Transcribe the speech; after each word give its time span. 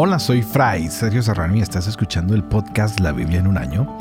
Hola, 0.00 0.20
soy 0.20 0.42
Fray 0.42 0.88
Sergio 0.90 1.20
Serrano 1.22 1.56
y 1.56 1.60
estás 1.60 1.88
escuchando 1.88 2.32
el 2.32 2.44
podcast 2.44 3.00
La 3.00 3.10
Biblia 3.10 3.40
en 3.40 3.48
un 3.48 3.58
año, 3.58 3.98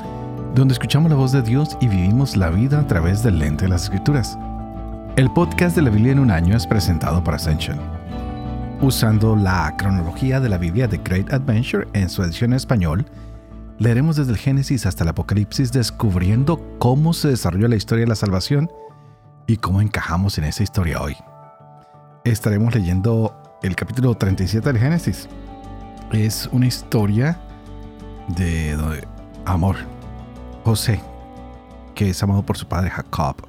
donde 0.53 0.73
escuchamos 0.73 1.09
la 1.09 1.17
voz 1.17 1.31
de 1.31 1.41
Dios 1.41 1.75
y 1.81 1.87
vivimos 1.87 2.37
la 2.37 2.51
vida 2.51 2.81
a 2.81 2.85
través 2.85 3.23
del 3.23 3.39
lente 3.39 3.65
de 3.65 3.69
las 3.69 3.85
Escrituras. 3.85 4.37
El 5.15 5.33
podcast 5.33 5.75
de 5.75 5.81
la 5.81 5.89
Biblia 5.89 6.11
en 6.11 6.19
un 6.19 6.29
año 6.29 6.55
es 6.55 6.67
presentado 6.67 7.23
por 7.23 7.33
Ascension. 7.33 7.79
Usando 8.79 9.35
la 9.35 9.73
cronología 9.75 10.39
de 10.39 10.49
la 10.49 10.59
Biblia 10.59 10.87
de 10.87 10.99
Great 10.99 11.33
Adventure 11.33 11.87
en 11.93 12.09
su 12.09 12.21
edición 12.21 12.51
en 12.51 12.57
español, 12.57 13.03
leeremos 13.79 14.17
desde 14.17 14.33
el 14.33 14.37
Génesis 14.37 14.85
hasta 14.85 15.03
el 15.03 15.09
Apocalipsis 15.09 15.71
descubriendo 15.71 16.61
cómo 16.77 17.11
se 17.11 17.29
desarrolló 17.29 17.67
la 17.69 17.75
historia 17.75 18.05
de 18.05 18.09
la 18.09 18.15
salvación 18.15 18.69
y 19.47 19.57
cómo 19.57 19.81
encajamos 19.81 20.37
en 20.37 20.43
esa 20.43 20.61
historia 20.61 21.01
hoy. 21.01 21.17
Estaremos 22.23 22.75
leyendo 22.75 23.35
el 23.63 23.75
capítulo 23.75 24.13
37 24.13 24.71
del 24.71 24.79
Génesis. 24.79 25.27
Es 26.11 26.47
una 26.53 26.67
historia 26.67 27.39
de, 28.29 29.05
amor. 29.45 29.75
José, 30.63 31.01
que 31.95 32.09
es 32.09 32.23
amado 32.23 32.43
por 32.43 32.57
su 32.57 32.67
padre 32.67 32.89
Jacob. 32.89 33.47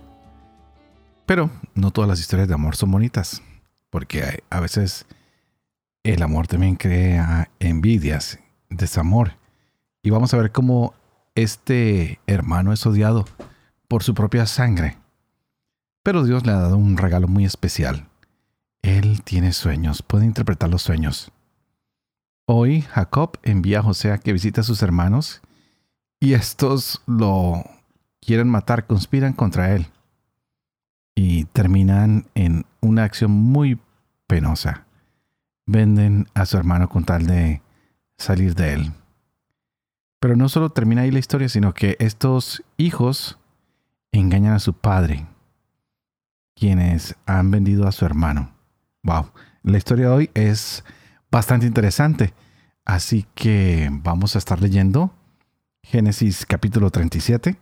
Pero 1.24 1.50
no 1.74 1.90
todas 1.90 2.08
las 2.08 2.20
historias 2.20 2.48
de 2.48 2.54
amor 2.54 2.76
son 2.76 2.90
bonitas, 2.90 3.42
porque 3.90 4.42
a 4.50 4.60
veces 4.60 5.06
el 6.02 6.22
amor 6.22 6.46
también 6.46 6.76
crea 6.76 7.50
envidias, 7.60 8.38
desamor. 8.70 9.32
Y 10.02 10.10
vamos 10.10 10.34
a 10.34 10.38
ver 10.38 10.52
cómo 10.52 10.94
este 11.34 12.20
hermano 12.26 12.72
es 12.72 12.84
odiado 12.86 13.24
por 13.86 14.02
su 14.02 14.14
propia 14.14 14.46
sangre. 14.46 14.96
Pero 16.02 16.24
Dios 16.24 16.44
le 16.44 16.52
ha 16.52 16.56
dado 16.56 16.76
un 16.76 16.96
regalo 16.96 17.28
muy 17.28 17.44
especial. 17.44 18.08
Él 18.82 19.22
tiene 19.22 19.52
sueños, 19.52 20.02
puede 20.02 20.24
interpretar 20.24 20.70
los 20.70 20.82
sueños. 20.82 21.32
Hoy 22.50 22.80
Jacob 22.80 23.38
envía 23.42 23.80
a 23.80 23.82
José 23.82 24.10
a 24.10 24.16
que 24.16 24.32
visite 24.32 24.62
a 24.62 24.64
sus 24.64 24.82
hermanos 24.82 25.42
y 26.18 26.32
estos 26.32 27.02
lo 27.06 27.62
quieren 28.22 28.48
matar, 28.48 28.86
conspiran 28.86 29.34
contra 29.34 29.74
él 29.74 29.88
y 31.14 31.44
terminan 31.44 32.24
en 32.34 32.64
una 32.80 33.04
acción 33.04 33.32
muy 33.32 33.78
penosa. 34.26 34.86
Venden 35.66 36.26
a 36.32 36.46
su 36.46 36.56
hermano 36.56 36.88
con 36.88 37.04
tal 37.04 37.26
de 37.26 37.60
salir 38.16 38.54
de 38.54 38.72
él. 38.72 38.92
Pero 40.18 40.34
no 40.34 40.48
solo 40.48 40.70
termina 40.70 41.02
ahí 41.02 41.10
la 41.10 41.18
historia, 41.18 41.50
sino 41.50 41.74
que 41.74 41.96
estos 42.00 42.64
hijos 42.78 43.38
engañan 44.10 44.54
a 44.54 44.58
su 44.58 44.72
padre, 44.72 45.26
quienes 46.56 47.14
han 47.26 47.50
vendido 47.50 47.86
a 47.86 47.92
su 47.92 48.06
hermano. 48.06 48.54
Wow, 49.02 49.32
la 49.64 49.76
historia 49.76 50.06
de 50.06 50.12
hoy 50.12 50.30
es 50.32 50.82
bastante 51.30 51.66
interesante. 51.66 52.34
Así 52.84 53.26
que 53.34 53.88
vamos 53.90 54.34
a 54.34 54.38
estar 54.38 54.60
leyendo 54.60 55.12
Génesis 55.82 56.44
capítulo 56.46 56.90
37. 56.90 57.56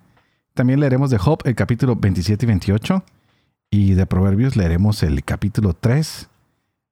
También 0.55 0.81
leeremos 0.81 1.11
de 1.11 1.19
Job 1.19 1.41
el 1.45 1.55
capítulo 1.55 1.97
27 1.97 2.45
y 2.45 2.49
28. 2.49 3.05
Y 3.71 3.95
de 3.95 4.07
Proverbios 4.07 4.57
leeremos 4.57 5.03
el 5.03 5.25
capítulo 5.25 5.75
3, 5.75 6.29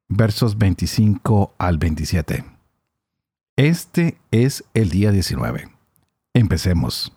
versos 0.09 0.59
25 0.59 1.55
al 1.59 1.79
27. 1.79 2.45
Este 3.57 4.19
es 4.31 4.65
el 4.75 4.91
día 4.91 5.13
19. 5.13 5.69
Empecemos. 6.35 7.13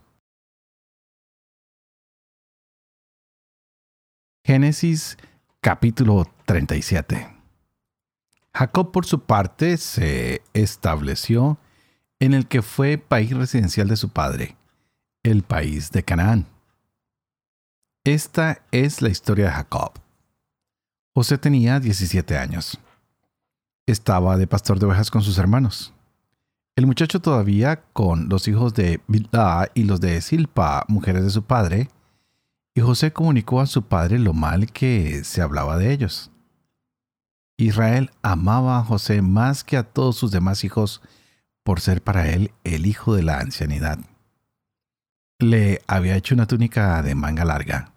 Génesis 4.45 5.17
capítulo 5.61 6.25
37. 6.45 7.36
Jacob 8.57 8.91
por 8.91 9.05
su 9.05 9.19
parte 9.19 9.77
se 9.77 10.41
estableció 10.53 11.59
en 12.19 12.33
el 12.33 12.47
que 12.47 12.63
fue 12.63 12.97
país 12.97 13.37
residencial 13.37 13.87
de 13.87 13.97
su 13.97 14.09
padre, 14.09 14.57
el 15.21 15.43
país 15.43 15.91
de 15.91 16.01
Canaán. 16.01 16.47
Esta 18.03 18.63
es 18.71 19.03
la 19.03 19.09
historia 19.09 19.45
de 19.45 19.51
Jacob. 19.51 19.91
José 21.13 21.37
tenía 21.37 21.79
17 21.79 22.35
años. 22.35 22.79
Estaba 23.85 24.37
de 24.37 24.47
pastor 24.47 24.79
de 24.79 24.87
ovejas 24.87 25.11
con 25.11 25.21
sus 25.21 25.37
hermanos. 25.37 25.93
El 26.75 26.87
muchacho 26.87 27.21
todavía 27.21 27.83
con 27.93 28.27
los 28.27 28.47
hijos 28.47 28.73
de 28.73 29.01
Bilá 29.07 29.69
y 29.75 29.83
los 29.83 30.01
de 30.01 30.19
Silpa, 30.19 30.83
mujeres 30.87 31.23
de 31.23 31.29
su 31.29 31.43
padre, 31.43 31.89
y 32.73 32.81
José 32.81 33.13
comunicó 33.13 33.61
a 33.61 33.67
su 33.67 33.83
padre 33.83 34.17
lo 34.17 34.33
mal 34.33 34.71
que 34.71 35.23
se 35.23 35.43
hablaba 35.43 35.77
de 35.77 35.93
ellos. 35.93 36.31
Israel 37.57 38.11
amaba 38.21 38.77
a 38.77 38.83
José 38.83 39.23
más 39.23 39.63
que 39.63 39.77
a 39.77 39.83
todos 39.83 40.15
sus 40.15 40.31
demás 40.31 40.63
hijos 40.63 41.01
por 41.63 41.81
ser 41.81 42.03
para 42.03 42.29
él 42.29 42.51
el 42.63 42.85
hijo 42.85 43.15
de 43.15 43.23
la 43.23 43.39
ancianidad. 43.39 43.99
Le 45.39 45.81
había 45.87 46.15
hecho 46.15 46.35
una 46.35 46.45
túnica 46.45 47.01
de 47.01 47.15
manga 47.15 47.45
larga. 47.45 47.93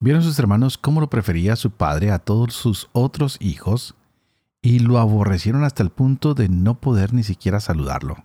Vieron 0.00 0.22
sus 0.22 0.38
hermanos 0.38 0.78
cómo 0.78 1.00
lo 1.00 1.08
prefería 1.08 1.54
su 1.56 1.70
padre 1.70 2.10
a 2.10 2.18
todos 2.18 2.54
sus 2.54 2.88
otros 2.92 3.36
hijos 3.40 3.94
y 4.62 4.80
lo 4.80 4.98
aborrecieron 4.98 5.64
hasta 5.64 5.82
el 5.82 5.90
punto 5.90 6.34
de 6.34 6.48
no 6.48 6.80
poder 6.80 7.14
ni 7.14 7.22
siquiera 7.22 7.60
saludarlo. 7.60 8.24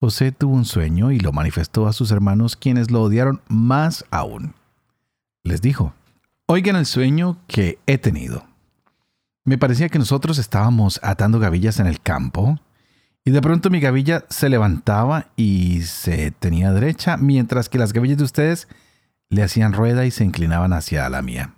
José 0.00 0.32
tuvo 0.32 0.54
un 0.54 0.64
sueño 0.64 1.12
y 1.12 1.20
lo 1.20 1.30
manifestó 1.30 1.86
a 1.86 1.92
sus 1.92 2.10
hermanos 2.10 2.56
quienes 2.56 2.90
lo 2.90 3.02
odiaron 3.02 3.40
más 3.48 4.04
aún. 4.10 4.54
Les 5.44 5.60
dijo, 5.60 5.94
oigan 6.46 6.76
el 6.76 6.86
sueño 6.86 7.38
que 7.46 7.78
he 7.86 7.98
tenido. 7.98 8.49
Me 9.50 9.58
parecía 9.58 9.88
que 9.88 9.98
nosotros 9.98 10.38
estábamos 10.38 11.00
atando 11.02 11.40
gavillas 11.40 11.80
en 11.80 11.88
el 11.88 12.00
campo 12.00 12.60
y 13.24 13.32
de 13.32 13.42
pronto 13.42 13.68
mi 13.68 13.80
gavilla 13.80 14.24
se 14.28 14.48
levantaba 14.48 15.26
y 15.34 15.82
se 15.82 16.30
tenía 16.30 16.70
derecha, 16.70 17.16
mientras 17.16 17.68
que 17.68 17.76
las 17.76 17.92
gavillas 17.92 18.18
de 18.18 18.22
ustedes 18.22 18.68
le 19.28 19.42
hacían 19.42 19.72
rueda 19.72 20.06
y 20.06 20.12
se 20.12 20.22
inclinaban 20.22 20.72
hacia 20.72 21.08
la 21.08 21.20
mía. 21.20 21.56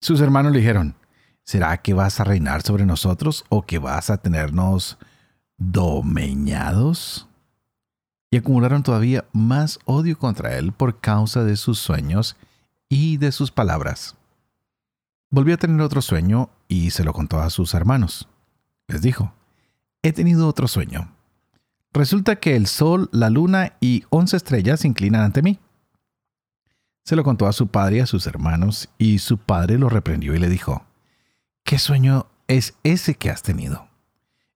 Sus 0.00 0.20
hermanos 0.20 0.52
le 0.52 0.60
dijeron, 0.60 0.94
¿será 1.42 1.76
que 1.78 1.92
vas 1.92 2.20
a 2.20 2.24
reinar 2.24 2.62
sobre 2.62 2.86
nosotros 2.86 3.44
o 3.48 3.62
que 3.62 3.80
vas 3.80 4.08
a 4.08 4.18
tenernos 4.18 4.96
domeñados? 5.56 7.26
Y 8.30 8.36
acumularon 8.36 8.84
todavía 8.84 9.24
más 9.32 9.80
odio 9.86 10.16
contra 10.16 10.56
él 10.56 10.70
por 10.70 11.00
causa 11.00 11.42
de 11.42 11.56
sus 11.56 11.80
sueños 11.80 12.36
y 12.88 13.16
de 13.16 13.32
sus 13.32 13.50
palabras. 13.50 14.15
Volvió 15.30 15.54
a 15.54 15.58
tener 15.58 15.80
otro 15.80 16.02
sueño 16.02 16.50
y 16.68 16.90
se 16.90 17.04
lo 17.04 17.12
contó 17.12 17.40
a 17.40 17.50
sus 17.50 17.74
hermanos. 17.74 18.28
Les 18.86 19.02
dijo, 19.02 19.32
he 20.02 20.12
tenido 20.12 20.48
otro 20.48 20.68
sueño. 20.68 21.12
Resulta 21.92 22.36
que 22.36 22.56
el 22.56 22.66
sol, 22.66 23.08
la 23.12 23.30
luna 23.30 23.72
y 23.80 24.04
once 24.10 24.36
estrellas 24.36 24.80
se 24.80 24.88
inclinan 24.88 25.22
ante 25.22 25.42
mí. 25.42 25.58
Se 27.04 27.16
lo 27.16 27.24
contó 27.24 27.46
a 27.46 27.52
su 27.52 27.68
padre 27.68 27.96
y 27.96 28.00
a 28.00 28.06
sus 28.06 28.26
hermanos, 28.26 28.88
y 28.98 29.18
su 29.18 29.38
padre 29.38 29.78
lo 29.78 29.88
reprendió 29.88 30.34
y 30.34 30.38
le 30.38 30.48
dijo, 30.48 30.84
¿qué 31.64 31.78
sueño 31.78 32.26
es 32.48 32.74
ese 32.82 33.14
que 33.14 33.30
has 33.30 33.42
tenido? 33.42 33.88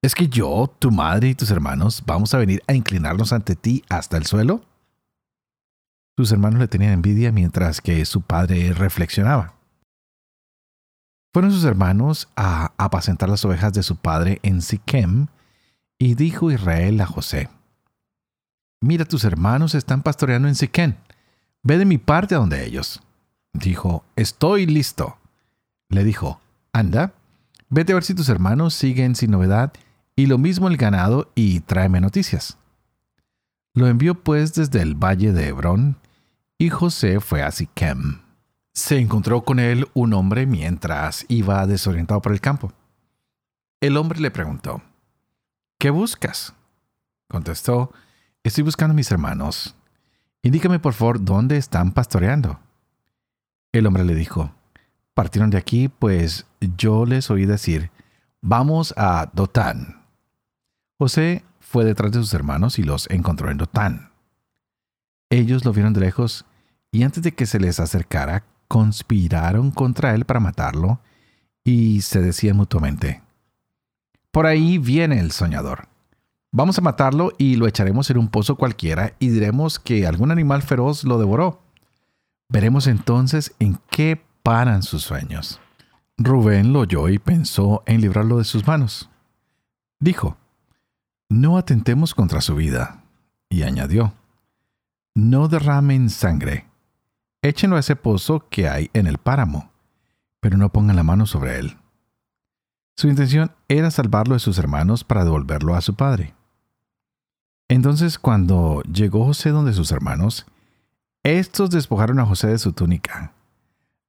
¿Es 0.03 0.15
que 0.15 0.29
yo, 0.29 0.75
tu 0.79 0.91
madre 0.91 1.29
y 1.29 1.35
tus 1.35 1.51
hermanos 1.51 2.03
vamos 2.07 2.35
a 2.35 2.39
venir 2.39 2.63
a 2.67 2.75
inclinarnos 2.75 3.33
ante 3.33 3.55
ti 3.55 3.85
hasta 3.89 4.17
el 4.17 4.27
suelo? 4.27 4.65
Sus 6.17 6.33
hermanos 6.33 6.61
le 6.61 6.69
tenían 6.69 6.93
envidia 6.93 7.33
mientras 7.33 7.81
que 7.81 8.05
su 8.05 8.21
padre 8.21 8.73
reflexionaba. 8.73 9.60
Fueron 11.33 11.53
sus 11.53 11.65
hermanos 11.65 12.29
a 12.37 12.73
apacentar 12.77 13.29
las 13.29 13.45
ovejas 13.45 13.73
de 13.73 13.83
su 13.83 13.97
padre 13.97 14.41
en 14.43 14.63
Siquem, 14.63 15.29
y 15.99 16.15
dijo 16.15 16.51
Israel 16.51 17.01
a 17.01 17.07
José, 17.07 17.49
Mira, 18.81 19.05
tus 19.05 19.25
hermanos 19.25 19.75
están 19.75 20.03
pastoreando 20.03 20.49
en 20.49 20.55
Siquem, 20.55 20.95
ve 21.63 21.79
de 21.79 21.85
mi 21.85 21.99
parte 21.99 22.35
a 22.35 22.39
donde 22.39 22.65
ellos. 22.65 23.01
Dijo, 23.53 24.05
Estoy 24.17 24.67
listo. 24.67 25.19
Le 25.89 26.03
dijo, 26.03 26.41
Anda, 26.73 27.13
vete 27.69 27.93
a 27.93 27.97
ver 27.97 28.05
si 28.05 28.15
tus 28.15 28.29
hermanos 28.29 28.75
siguen 28.75 29.15
sin 29.15 29.31
novedad 29.31 29.73
y 30.17 30.27
lo 30.27 30.39
mismo 30.39 30.69
el 30.69 30.77
ganado 30.77 31.31
y 31.35 31.61
tráeme 31.61 32.01
noticias. 32.01 32.59
Lo 33.75 33.87
envió 33.87 34.15
pues 34.15 34.55
desde 34.55 34.83
el 34.83 34.95
valle 34.95 35.33
de 35.33 35.49
Hebrón, 35.49 35.97
y 36.59 36.71
José 36.71 37.21
fue 37.21 37.43
a 37.43 37.51
Siquem. 37.51 38.21
Se 38.81 38.99
encontró 38.99 39.43
con 39.43 39.59
él 39.59 39.87
un 39.93 40.15
hombre 40.15 40.47
mientras 40.47 41.27
iba 41.29 41.67
desorientado 41.67 42.23
por 42.23 42.33
el 42.33 42.41
campo. 42.41 42.73
El 43.79 43.99
hombre 43.99 44.21
le 44.21 44.31
preguntó, 44.31 44.81
¿Qué 45.79 45.91
buscas? 45.91 46.55
Contestó, 47.29 47.93
Estoy 48.43 48.65
buscando 48.65 48.93
a 48.93 48.97
mis 48.97 49.11
hermanos. 49.11 49.77
Indícame 50.43 50.79
por 50.79 50.95
favor 50.95 51.23
dónde 51.23 51.59
están 51.59 51.93
pastoreando. 51.93 52.59
El 53.71 53.87
hombre 53.87 54.03
le 54.03 54.15
dijo, 54.15 54.51
Partieron 55.13 55.51
de 55.51 55.59
aquí, 55.59 55.89
pues 55.89 56.47
yo 56.79 57.05
les 57.05 57.31
oí 57.31 57.45
decir, 57.45 57.91
Vamos 58.41 58.95
a 58.97 59.29
Dotán. 59.35 60.07
José 60.97 61.45
fue 61.61 61.85
detrás 61.85 62.13
de 62.13 62.19
sus 62.19 62.33
hermanos 62.33 62.79
y 62.79 62.83
los 62.83 63.11
encontró 63.11 63.51
en 63.51 63.59
Dotán. 63.59 64.11
Ellos 65.29 65.67
lo 65.67 65.75
vieron 65.75 65.93
de 65.93 66.01
lejos 66.01 66.47
y 66.91 67.03
antes 67.03 67.23
de 67.23 67.33
que 67.33 67.45
se 67.45 67.61
les 67.61 67.79
acercara, 67.79 68.45
conspiraron 68.71 69.73
contra 69.73 70.15
él 70.15 70.25
para 70.25 70.39
matarlo 70.39 71.01
y 71.65 72.03
se 72.03 72.21
decían 72.21 72.57
mutuamente, 72.57 73.21
Por 74.31 74.47
ahí 74.47 74.79
viene 74.79 75.19
el 75.19 75.33
soñador. 75.33 75.89
Vamos 76.53 76.79
a 76.79 76.81
matarlo 76.81 77.33
y 77.37 77.57
lo 77.57 77.67
echaremos 77.67 78.11
en 78.11 78.19
un 78.19 78.29
pozo 78.29 78.55
cualquiera 78.55 79.15
y 79.19 79.31
diremos 79.31 79.81
que 79.81 80.07
algún 80.07 80.31
animal 80.31 80.63
feroz 80.63 81.03
lo 81.03 81.19
devoró. 81.19 81.61
Veremos 82.49 82.87
entonces 82.87 83.57
en 83.59 83.77
qué 83.91 84.23
paran 84.45 84.85
sus 84.85 85.03
sueños. 85.03 85.61
Rubén 86.17 86.73
lo 86.73 86.81
oyó 86.81 87.09
y 87.09 87.19
pensó 87.19 87.83
en 87.87 88.01
librarlo 88.01 88.39
de 88.39 88.45
sus 88.45 88.69
manos. 88.69 89.11
Dijo, 89.99 90.37
No 91.29 91.59
atentemos 91.59 92.15
contra 92.15 92.41
su 92.41 92.55
vida. 92.55 93.03
Y 93.49 93.65
añadió, 93.65 94.13
No 95.17 95.49
derramen 95.49 96.09
sangre. 96.09 96.70
Échenlo 97.43 97.77
a 97.77 97.81
ese 97.81 97.97
pozo 97.97 98.47
que 98.51 98.69
hay 98.69 98.91
en 98.93 99.07
el 99.07 99.19
páramo, 99.19 99.71
pero 100.41 100.59
no 100.59 100.71
pongan 100.71 100.97
la 100.97 101.03
mano 101.03 101.27
sobre 101.27 101.59
él. 101.59 101.79
Su 102.97 103.09
intención 103.09 103.53
era 103.69 103.91
salvarlo 103.91 104.35
de 104.35 104.41
sus 104.41 104.59
hermanos 104.59 105.05
para 105.05 105.25
devolverlo 105.25 105.75
a 105.75 105.81
su 105.81 105.95
padre. 105.95 106.35
Entonces 107.69 108.19
cuando 108.19 108.83
llegó 108.83 109.25
José 109.25 109.51
donde 109.51 109.73
sus 109.73 109.91
hermanos, 109.91 110.45
estos 111.23 111.71
despojaron 111.71 112.21
a 112.21 112.27
José 112.27 112.49
de 112.49 112.59
su 112.59 112.73
túnica, 112.75 113.33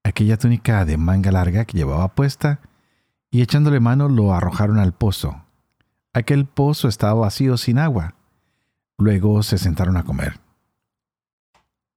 aquella 0.04 0.36
túnica 0.36 0.84
de 0.84 0.98
manga 0.98 1.32
larga 1.32 1.64
que 1.64 1.78
llevaba 1.78 2.10
puesta, 2.10 2.60
y 3.30 3.42
echándole 3.42 3.80
mano 3.80 4.10
lo 4.10 4.34
arrojaron 4.34 4.78
al 4.78 4.92
pozo. 4.92 5.42
Aquel 6.12 6.46
pozo 6.46 6.90
estaba 6.90 7.14
vacío 7.14 7.56
sin 7.56 7.80
agua. 7.80 8.16
Luego 8.98 9.42
se 9.42 9.58
sentaron 9.58 9.96
a 9.96 10.04
comer. 10.04 10.41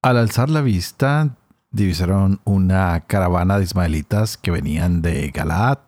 Al 0.04 0.18
alzar 0.18 0.50
la 0.50 0.60
vista, 0.60 1.34
divisaron 1.70 2.38
una 2.44 3.00
caravana 3.06 3.56
de 3.56 3.64
ismaelitas 3.64 4.36
que 4.36 4.50
venían 4.50 5.00
de 5.00 5.30
Galaad, 5.30 5.78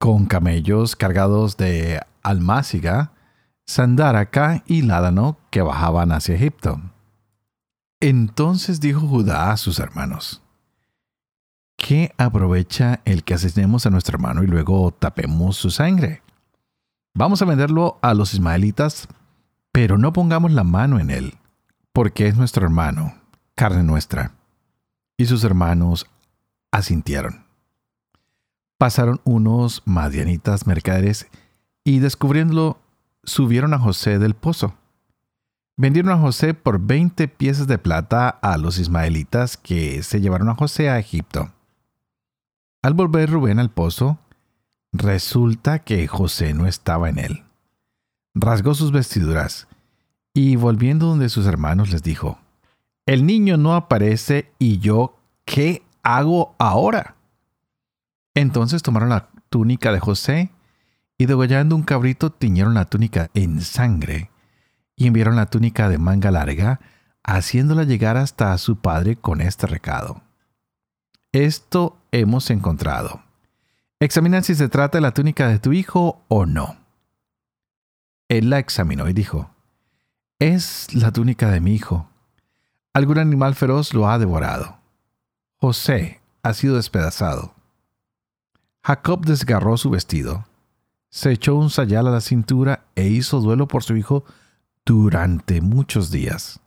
con 0.00 0.26
camellos 0.26 0.96
cargados 0.96 1.56
de 1.56 2.00
almáciga, 2.24 3.12
sandaraca 3.64 4.64
y 4.66 4.82
ládano 4.82 5.38
que 5.50 5.62
bajaban 5.62 6.10
hacia 6.10 6.34
Egipto. 6.34 6.80
Entonces 8.00 8.80
dijo 8.80 8.98
Judá 9.06 9.52
a 9.52 9.56
sus 9.56 9.78
hermanos, 9.78 10.42
¿qué 11.76 12.12
aprovecha 12.18 13.00
el 13.04 13.22
que 13.22 13.34
asesinemos 13.34 13.86
a 13.86 13.90
nuestro 13.90 14.16
hermano 14.16 14.42
y 14.42 14.48
luego 14.48 14.90
tapemos 14.90 15.56
su 15.56 15.70
sangre? 15.70 16.20
Vamos 17.14 17.42
a 17.42 17.44
venderlo 17.44 18.00
a 18.02 18.12
los 18.12 18.34
ismaelitas, 18.34 19.06
pero 19.70 19.98
no 19.98 20.12
pongamos 20.12 20.50
la 20.50 20.64
mano 20.64 20.98
en 20.98 21.10
él, 21.10 21.34
porque 21.92 22.26
es 22.26 22.36
nuestro 22.36 22.64
hermano, 22.64 23.14
carne 23.56 23.82
nuestra. 23.82 24.32
Y 25.16 25.26
sus 25.26 25.42
hermanos 25.42 26.06
asintieron. 26.70 27.44
Pasaron 28.78 29.20
unos 29.24 29.82
madianitas 29.86 30.66
mercaderes 30.66 31.26
y 31.82 32.00
descubriéndolo, 32.00 32.78
subieron 33.24 33.72
a 33.72 33.78
José 33.78 34.18
del 34.18 34.34
pozo. 34.34 34.74
Vendieron 35.78 36.12
a 36.12 36.18
José 36.18 36.54
por 36.54 36.80
20 36.80 37.28
piezas 37.28 37.66
de 37.66 37.78
plata 37.78 38.28
a 38.28 38.58
los 38.58 38.78
ismaelitas 38.78 39.56
que 39.56 40.02
se 40.02 40.20
llevaron 40.20 40.48
a 40.50 40.54
José 40.54 40.90
a 40.90 40.98
Egipto. 40.98 41.52
Al 42.82 42.94
volver 42.94 43.30
Rubén 43.30 43.58
al 43.58 43.70
pozo, 43.70 44.18
resulta 44.92 45.80
que 45.80 46.06
José 46.06 46.54
no 46.54 46.66
estaba 46.66 47.08
en 47.08 47.18
él. 47.18 47.44
Rasgó 48.34 48.74
sus 48.74 48.92
vestiduras 48.92 49.66
y 50.34 50.56
volviendo 50.56 51.06
donde 51.06 51.30
sus 51.30 51.46
hermanos 51.46 51.90
les 51.90 52.02
dijo, 52.02 52.38
El 53.06 53.24
niño 53.24 53.56
no 53.56 53.74
aparece 53.74 54.52
y 54.58 54.78
yo, 54.78 55.16
¿qué 55.44 55.84
hago 56.02 56.56
ahora? 56.58 57.14
Entonces 58.34 58.82
tomaron 58.82 59.08
la 59.08 59.28
túnica 59.48 59.92
de 59.92 60.00
José 60.00 60.50
y 61.16 61.26
degollando 61.26 61.76
un 61.76 61.84
cabrito 61.84 62.30
tiñeron 62.30 62.74
la 62.74 62.86
túnica 62.86 63.30
en 63.32 63.60
sangre 63.60 64.30
y 64.96 65.06
enviaron 65.06 65.36
la 65.36 65.46
túnica 65.46 65.88
de 65.88 65.98
manga 65.98 66.30
larga, 66.30 66.80
haciéndola 67.22 67.84
llegar 67.84 68.16
hasta 68.16 68.56
su 68.58 68.76
padre 68.76 69.16
con 69.16 69.40
este 69.40 69.66
recado. 69.66 70.22
Esto 71.32 71.98
hemos 72.12 72.50
encontrado. 72.50 73.22
Examina 74.00 74.42
si 74.42 74.54
se 74.54 74.68
trata 74.68 74.98
de 74.98 75.02
la 75.02 75.12
túnica 75.12 75.48
de 75.48 75.58
tu 75.58 75.72
hijo 75.72 76.24
o 76.28 76.44
no. 76.44 76.76
Él 78.28 78.50
la 78.50 78.58
examinó 78.58 79.08
y 79.08 79.12
dijo, 79.12 79.50
Es 80.38 80.92
la 80.94 81.12
túnica 81.12 81.50
de 81.50 81.60
mi 81.60 81.74
hijo. 81.74 82.08
Algún 82.96 83.18
animal 83.18 83.54
feroz 83.54 83.92
lo 83.92 84.08
ha 84.08 84.18
devorado. 84.18 84.78
José 85.56 86.22
ha 86.42 86.54
sido 86.54 86.76
despedazado. 86.76 87.52
Jacob 88.82 89.22
desgarró 89.22 89.76
su 89.76 89.90
vestido, 89.90 90.46
se 91.10 91.30
echó 91.30 91.56
un 91.56 91.68
sayal 91.68 92.06
a 92.06 92.10
la 92.10 92.22
cintura 92.22 92.86
e 92.94 93.08
hizo 93.08 93.42
duelo 93.42 93.68
por 93.68 93.82
su 93.82 93.96
hijo 93.96 94.24
durante 94.86 95.60
muchos 95.60 96.10
días. 96.10 96.60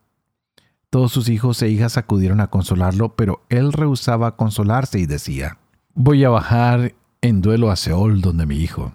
Todos 0.91 1.11
sus 1.11 1.29
hijos 1.29 1.63
e 1.63 1.69
hijas 1.69 1.97
acudieron 1.97 2.41
a 2.41 2.51
consolarlo, 2.51 3.15
pero 3.15 3.41
él 3.49 3.73
rehusaba 3.73 4.35
consolarse 4.35 4.99
y 4.99 5.07
decía, 5.07 5.57
Voy 5.95 6.23
a 6.25 6.29
bajar 6.29 6.93
en 7.21 7.41
duelo 7.41 7.71
a 7.71 7.75
Seol 7.75 8.21
donde 8.21 8.45
mi 8.45 8.57
hijo. 8.57 8.93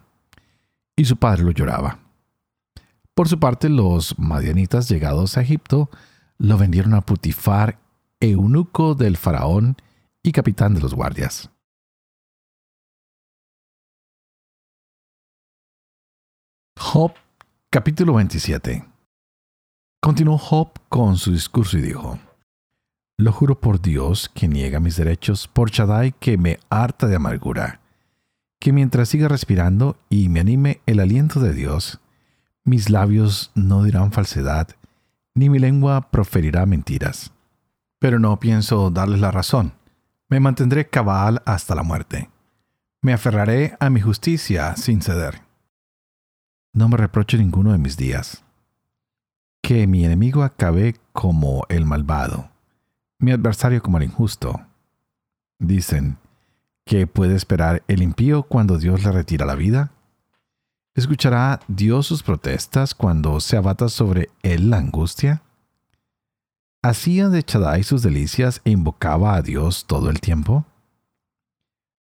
Y 0.94 1.06
su 1.06 1.16
padre 1.16 1.42
lo 1.42 1.50
lloraba. 1.50 1.98
Por 3.12 3.28
su 3.28 3.40
parte, 3.40 3.68
los 3.68 4.20
madianitas 4.20 4.88
llegados 4.88 5.36
a 5.36 5.40
Egipto 5.40 5.90
lo 6.38 6.58
vendieron 6.58 6.94
a 6.94 7.00
Putifar, 7.00 7.78
eunuco 8.20 8.94
del 8.94 9.16
faraón 9.16 9.76
y 10.22 10.32
capitán 10.32 10.74
de 10.74 10.80
los 10.80 10.94
guardias. 10.94 11.50
Job 16.78 17.12
capítulo 17.70 18.14
27 18.14 18.84
Continuó 20.00 20.36
Job 20.38 20.68
con 20.88 21.16
su 21.16 21.32
discurso 21.32 21.78
y 21.78 21.80
dijo, 21.80 22.18
Lo 23.16 23.32
juro 23.32 23.58
por 23.58 23.80
Dios 23.80 24.30
que 24.34 24.48
niega 24.48 24.80
mis 24.80 24.96
derechos, 24.96 25.48
por 25.48 25.70
Shaddai 25.70 26.12
que 26.12 26.36
me 26.36 26.58
harta 26.68 27.06
de 27.06 27.16
amargura, 27.16 27.80
que 28.60 28.72
mientras 28.72 29.08
siga 29.08 29.28
respirando 29.28 29.96
y 30.10 30.28
me 30.28 30.40
anime 30.40 30.82
el 30.84 31.00
aliento 31.00 31.40
de 31.40 31.54
Dios, 31.54 32.00
mis 32.64 32.90
labios 32.90 33.50
no 33.54 33.82
dirán 33.82 34.12
falsedad, 34.12 34.68
ni 35.34 35.50
mi 35.50 35.58
lengua 35.58 36.10
proferirá 36.10 36.66
mentiras. 36.66 37.32
Pero 37.98 38.18
no 38.18 38.38
pienso 38.38 38.90
darles 38.90 39.20
la 39.20 39.30
razón. 39.30 39.72
Me 40.28 40.40
mantendré 40.40 40.88
cabal 40.88 41.42
hasta 41.44 41.74
la 41.74 41.82
muerte. 41.82 42.30
Me 43.02 43.12
aferraré 43.12 43.76
a 43.80 43.90
mi 43.90 44.00
justicia 44.00 44.76
sin 44.76 45.02
ceder 45.02 45.44
no 46.74 46.88
me 46.88 46.96
reproche 46.96 47.38
ninguno 47.38 47.72
de 47.72 47.78
mis 47.78 47.96
días. 47.96 48.44
Que 49.62 49.86
mi 49.86 50.04
enemigo 50.04 50.42
acabe 50.42 50.96
como 51.12 51.64
el 51.68 51.86
malvado, 51.86 52.50
mi 53.18 53.30
adversario 53.30 53.82
como 53.82 53.96
el 53.96 54.04
injusto. 54.04 54.60
Dicen, 55.58 56.18
¿qué 56.84 57.06
puede 57.06 57.36
esperar 57.36 57.82
el 57.86 58.02
impío 58.02 58.42
cuando 58.42 58.76
Dios 58.76 59.04
le 59.04 59.12
retira 59.12 59.46
la 59.46 59.54
vida? 59.54 59.92
¿Escuchará 60.96 61.58
Dios 61.66 62.06
sus 62.06 62.22
protestas 62.22 62.94
cuando 62.94 63.40
se 63.40 63.56
abata 63.56 63.88
sobre 63.88 64.30
él 64.44 64.70
la 64.70 64.76
angustia? 64.76 65.42
¿Hacía 66.82 67.28
de 67.28 67.42
Chadai 67.42 67.82
sus 67.82 68.02
delicias 68.02 68.60
e 68.64 68.70
invocaba 68.70 69.34
a 69.34 69.42
Dios 69.42 69.86
todo 69.88 70.08
el 70.08 70.20
tiempo? 70.20 70.64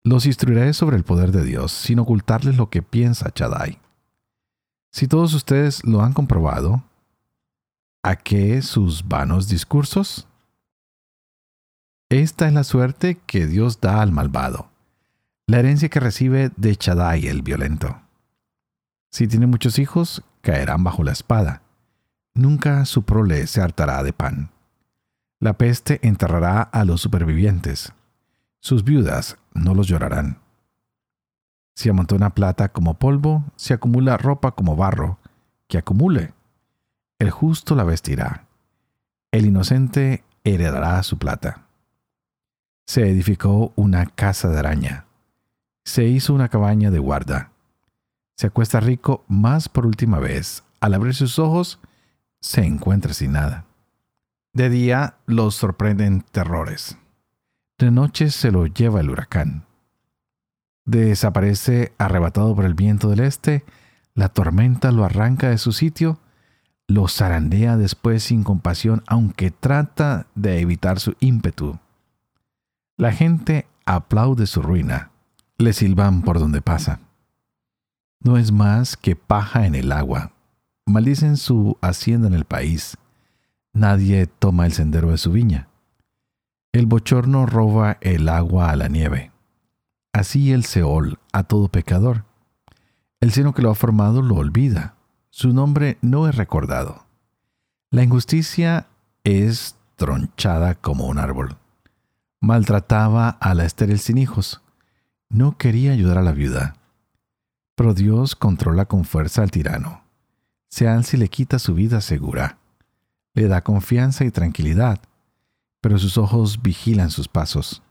Los 0.04 0.26
instruiré 0.26 0.74
sobre 0.74 0.98
el 0.98 1.04
poder 1.04 1.32
de 1.32 1.42
Dios 1.42 1.72
sin 1.72 2.00
ocultarles 2.00 2.58
lo 2.58 2.68
que 2.68 2.82
piensa 2.82 3.32
Chadai. 3.32 3.80
Si 4.90 5.08
todos 5.08 5.32
ustedes 5.32 5.82
lo 5.84 6.02
han 6.02 6.12
comprobado, 6.12 6.82
¿a 8.02 8.16
qué 8.16 8.60
sus 8.60 9.08
vanos 9.08 9.48
discursos? 9.48 10.28
Esta 12.10 12.46
es 12.46 12.52
la 12.52 12.64
suerte 12.64 13.18
que 13.24 13.46
Dios 13.46 13.80
da 13.80 14.02
al 14.02 14.12
malvado, 14.12 14.68
la 15.46 15.60
herencia 15.60 15.88
que 15.88 15.98
recibe 15.98 16.50
de 16.58 16.76
Chadai 16.76 17.26
el 17.26 17.40
violento. 17.40 18.02
Si 19.12 19.28
tiene 19.28 19.46
muchos 19.46 19.78
hijos, 19.78 20.24
caerán 20.40 20.84
bajo 20.84 21.04
la 21.04 21.12
espada. 21.12 21.60
Nunca 22.34 22.86
su 22.86 23.02
prole 23.02 23.46
se 23.46 23.60
hartará 23.60 24.02
de 24.02 24.14
pan. 24.14 24.50
La 25.38 25.58
peste 25.58 26.00
enterrará 26.02 26.62
a 26.62 26.86
los 26.86 27.02
supervivientes. 27.02 27.92
Sus 28.60 28.84
viudas 28.84 29.36
no 29.52 29.74
los 29.74 29.86
llorarán. 29.86 30.38
Si 31.74 31.90
amontona 31.90 32.30
plata 32.30 32.70
como 32.70 32.94
polvo, 32.94 33.44
si 33.54 33.74
acumula 33.74 34.16
ropa 34.16 34.52
como 34.52 34.76
barro, 34.76 35.18
que 35.68 35.76
acumule. 35.76 36.32
El 37.18 37.30
justo 37.30 37.74
la 37.74 37.84
vestirá. 37.84 38.46
El 39.30 39.44
inocente 39.44 40.24
heredará 40.42 41.02
su 41.02 41.18
plata. 41.18 41.66
Se 42.86 43.08
edificó 43.10 43.72
una 43.76 44.06
casa 44.06 44.48
de 44.48 44.58
araña. 44.58 45.04
Se 45.84 46.04
hizo 46.04 46.32
una 46.32 46.48
cabaña 46.48 46.90
de 46.90 46.98
guarda. 46.98 47.51
Se 48.42 48.48
acuesta 48.48 48.80
rico 48.80 49.24
más 49.28 49.68
por 49.68 49.86
última 49.86 50.18
vez. 50.18 50.64
Al 50.80 50.94
abrir 50.94 51.14
sus 51.14 51.38
ojos, 51.38 51.78
se 52.40 52.64
encuentra 52.64 53.14
sin 53.14 53.30
nada. 53.30 53.66
De 54.52 54.68
día 54.68 55.14
los 55.26 55.54
sorprenden 55.54 56.22
terrores. 56.22 56.98
De 57.78 57.92
noche 57.92 58.32
se 58.32 58.50
lo 58.50 58.66
lleva 58.66 59.00
el 59.00 59.10
huracán 59.10 59.64
desaparece 60.84 61.92
arrebatado 61.98 62.56
por 62.56 62.64
el 62.64 62.74
viento 62.74 63.08
del 63.08 63.20
este 63.20 63.64
La 64.12 64.28
tormenta 64.28 64.90
lo 64.90 65.04
arranca 65.04 65.50
de 65.50 65.58
su 65.58 65.70
sitio, 65.70 66.18
lo 66.88 67.06
zarandea 67.06 67.76
después 67.76 68.24
sin 68.24 68.42
compasión, 68.42 69.04
aunque 69.06 69.52
trata 69.52 70.26
de 70.34 70.58
evitar 70.58 70.98
su 70.98 71.14
ímpetu. 71.20 71.78
La 72.96 73.12
gente 73.12 73.68
aplaude 73.86 74.48
su 74.48 74.62
ruina, 74.62 75.12
le 75.58 75.72
silban 75.72 76.22
por 76.22 76.40
donde 76.40 76.60
pasa. 76.60 76.98
No 78.24 78.36
es 78.36 78.52
más 78.52 78.96
que 78.96 79.16
paja 79.16 79.66
en 79.66 79.74
el 79.74 79.90
agua. 79.90 80.32
Maldicen 80.86 81.36
su 81.36 81.76
hacienda 81.80 82.28
en 82.28 82.34
el 82.34 82.44
país. 82.44 82.96
Nadie 83.72 84.26
toma 84.26 84.66
el 84.66 84.72
sendero 84.72 85.10
de 85.10 85.18
su 85.18 85.32
viña. 85.32 85.68
El 86.72 86.86
bochorno 86.86 87.46
roba 87.46 87.98
el 88.00 88.28
agua 88.28 88.70
a 88.70 88.76
la 88.76 88.88
nieve. 88.88 89.32
Así 90.12 90.52
el 90.52 90.64
Seol 90.64 91.18
a 91.32 91.42
todo 91.42 91.68
pecador. 91.68 92.24
El 93.20 93.32
seno 93.32 93.54
que 93.54 93.62
lo 93.62 93.70
ha 93.70 93.74
formado 93.74 94.22
lo 94.22 94.36
olvida. 94.36 94.94
Su 95.30 95.52
nombre 95.52 95.98
no 96.00 96.28
es 96.28 96.36
recordado. 96.36 97.06
La 97.90 98.02
injusticia 98.02 98.86
es 99.24 99.76
tronchada 99.96 100.74
como 100.76 101.06
un 101.06 101.18
árbol. 101.18 101.56
Maltrataba 102.40 103.28
a 103.28 103.54
la 103.54 103.64
estéril 103.64 103.98
sin 103.98 104.18
hijos. 104.18 104.62
No 105.28 105.58
quería 105.58 105.92
ayudar 105.92 106.18
a 106.18 106.22
la 106.22 106.32
viuda. 106.32 106.74
Pero 107.74 107.94
Dios 107.94 108.36
controla 108.36 108.86
con 108.86 109.04
fuerza 109.04 109.42
al 109.42 109.50
tirano. 109.50 110.02
Se 110.68 110.88
alza 110.88 111.16
y 111.16 111.20
le 111.20 111.28
quita 111.28 111.58
su 111.58 111.74
vida 111.74 112.00
segura. 112.00 112.58
Le 113.34 113.48
da 113.48 113.62
confianza 113.62 114.24
y 114.24 114.30
tranquilidad 114.30 115.00
pero 115.82 115.98
sus 115.98 116.16
ojos 116.16 116.62
vigilan 116.62 117.10
sus 117.10 117.28
pasos. 117.28 117.82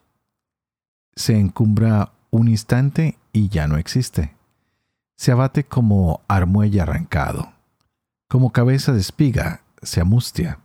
Se 1.14 1.38
encumbra 1.38 2.14
un 2.32 2.48
instante 2.48 3.20
y 3.34 3.50
ya 3.50 3.68
no 3.68 3.78
existe. 3.78 4.34
Se 5.18 5.34
abate 5.34 5.66
como 5.66 6.22
armuelle 6.28 6.82
arrancado. 6.82 7.52
Como 8.30 8.54
cabeza 8.54 8.94
de 8.94 9.02
espiga, 9.02 9.62
se 9.84 10.00
amustia. 10.00 10.60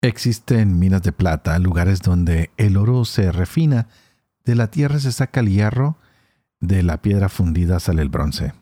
Existen 0.00 0.78
minas 0.78 1.02
de 1.02 1.10
plata, 1.10 1.58
lugares 1.58 2.00
donde 2.00 2.50
el 2.56 2.76
oro 2.76 3.04
se 3.04 3.32
refina, 3.32 3.88
de 4.44 4.54
la 4.54 4.70
tierra 4.70 5.00
se 5.00 5.10
saca 5.10 5.40
el 5.40 5.48
hierro, 5.48 5.96
de 6.60 6.82
la 6.82 7.02
piedra 7.02 7.28
fundida 7.28 7.80
sale 7.80 8.02
el 8.02 8.08
bronce. 8.08 8.52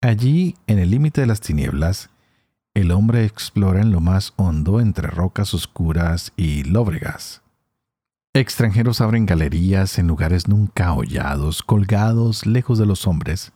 Allí, 0.00 0.56
en 0.66 0.78
el 0.78 0.90
límite 0.90 1.20
de 1.20 1.26
las 1.26 1.40
tinieblas, 1.40 2.10
el 2.74 2.90
hombre 2.90 3.24
explora 3.24 3.80
en 3.80 3.90
lo 3.90 4.00
más 4.00 4.34
hondo 4.36 4.80
entre 4.80 5.08
rocas 5.08 5.54
oscuras 5.54 6.32
y 6.36 6.64
lóbregas. 6.64 7.42
Extranjeros 8.34 9.00
abren 9.00 9.24
galerías 9.24 9.98
en 9.98 10.08
lugares 10.08 10.46
nunca 10.46 10.92
hollados, 10.92 11.62
colgados 11.62 12.44
lejos 12.44 12.78
de 12.78 12.84
los 12.84 13.06
hombres. 13.06 13.52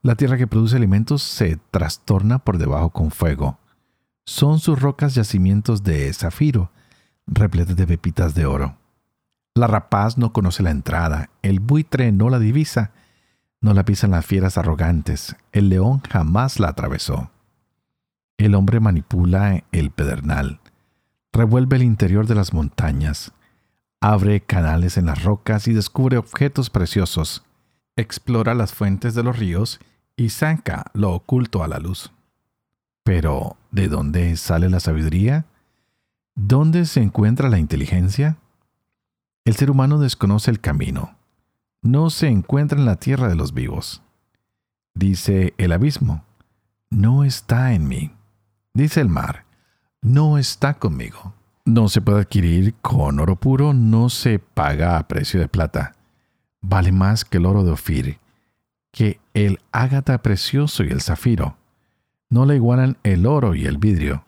La 0.00 0.14
tierra 0.14 0.36
que 0.36 0.46
produce 0.46 0.76
alimentos 0.76 1.24
se 1.24 1.58
trastorna 1.72 2.38
por 2.38 2.58
debajo 2.58 2.90
con 2.90 3.10
fuego. 3.10 3.58
Son 4.24 4.60
sus 4.60 4.80
rocas 4.80 5.16
yacimientos 5.16 5.82
de 5.82 6.12
zafiro, 6.12 6.70
repletas 7.26 7.74
de 7.74 7.86
pepitas 7.88 8.34
de 8.36 8.46
oro. 8.46 8.78
La 9.56 9.66
rapaz 9.66 10.18
no 10.18 10.34
conoce 10.34 10.62
la 10.62 10.70
entrada, 10.70 11.30
el 11.40 11.60
buitre 11.60 12.12
no 12.12 12.28
la 12.28 12.38
divisa, 12.38 12.90
no 13.62 13.72
la 13.72 13.86
pisan 13.86 14.10
las 14.10 14.26
fieras 14.26 14.58
arrogantes, 14.58 15.34
el 15.50 15.70
león 15.70 16.02
jamás 16.10 16.60
la 16.60 16.68
atravesó. 16.68 17.30
El 18.36 18.54
hombre 18.54 18.80
manipula 18.80 19.64
el 19.72 19.90
pedernal, 19.92 20.60
revuelve 21.32 21.76
el 21.76 21.84
interior 21.84 22.26
de 22.26 22.34
las 22.34 22.52
montañas, 22.52 23.32
abre 24.02 24.42
canales 24.42 24.98
en 24.98 25.06
las 25.06 25.24
rocas 25.24 25.68
y 25.68 25.72
descubre 25.72 26.18
objetos 26.18 26.68
preciosos, 26.68 27.42
explora 27.96 28.52
las 28.52 28.74
fuentes 28.74 29.14
de 29.14 29.22
los 29.22 29.38
ríos 29.38 29.80
y 30.18 30.28
saca 30.28 30.90
lo 30.92 31.14
oculto 31.14 31.64
a 31.64 31.68
la 31.68 31.78
luz. 31.78 32.12
Pero, 33.04 33.56
¿de 33.70 33.88
dónde 33.88 34.36
sale 34.36 34.68
la 34.68 34.80
sabiduría? 34.80 35.46
¿Dónde 36.34 36.84
se 36.84 37.00
encuentra 37.00 37.48
la 37.48 37.58
inteligencia? 37.58 38.36
El 39.46 39.54
ser 39.54 39.70
humano 39.70 40.00
desconoce 40.00 40.50
el 40.50 40.58
camino. 40.58 41.16
No 41.80 42.10
se 42.10 42.26
encuentra 42.26 42.80
en 42.80 42.84
la 42.84 42.96
tierra 42.96 43.28
de 43.28 43.36
los 43.36 43.54
vivos. 43.54 44.02
Dice 44.92 45.54
el 45.56 45.70
abismo, 45.70 46.24
no 46.90 47.22
está 47.22 47.72
en 47.72 47.86
mí. 47.86 48.10
Dice 48.74 49.00
el 49.00 49.08
mar, 49.08 49.44
no 50.02 50.36
está 50.36 50.74
conmigo. 50.74 51.32
No 51.64 51.88
se 51.88 52.00
puede 52.00 52.22
adquirir 52.22 52.74
con 52.82 53.20
oro 53.20 53.36
puro, 53.36 53.72
no 53.72 54.08
se 54.08 54.40
paga 54.40 54.98
a 54.98 55.06
precio 55.06 55.38
de 55.38 55.46
plata. 55.46 55.94
Vale 56.60 56.90
más 56.90 57.24
que 57.24 57.38
el 57.38 57.46
oro 57.46 57.62
de 57.62 57.70
Ofir, 57.70 58.18
que 58.90 59.20
el 59.32 59.60
ágata 59.70 60.22
precioso 60.22 60.82
y 60.82 60.88
el 60.88 61.02
zafiro. 61.02 61.56
No 62.28 62.46
le 62.46 62.56
igualan 62.56 62.98
el 63.04 63.26
oro 63.26 63.54
y 63.54 63.66
el 63.66 63.78
vidrio. 63.78 64.24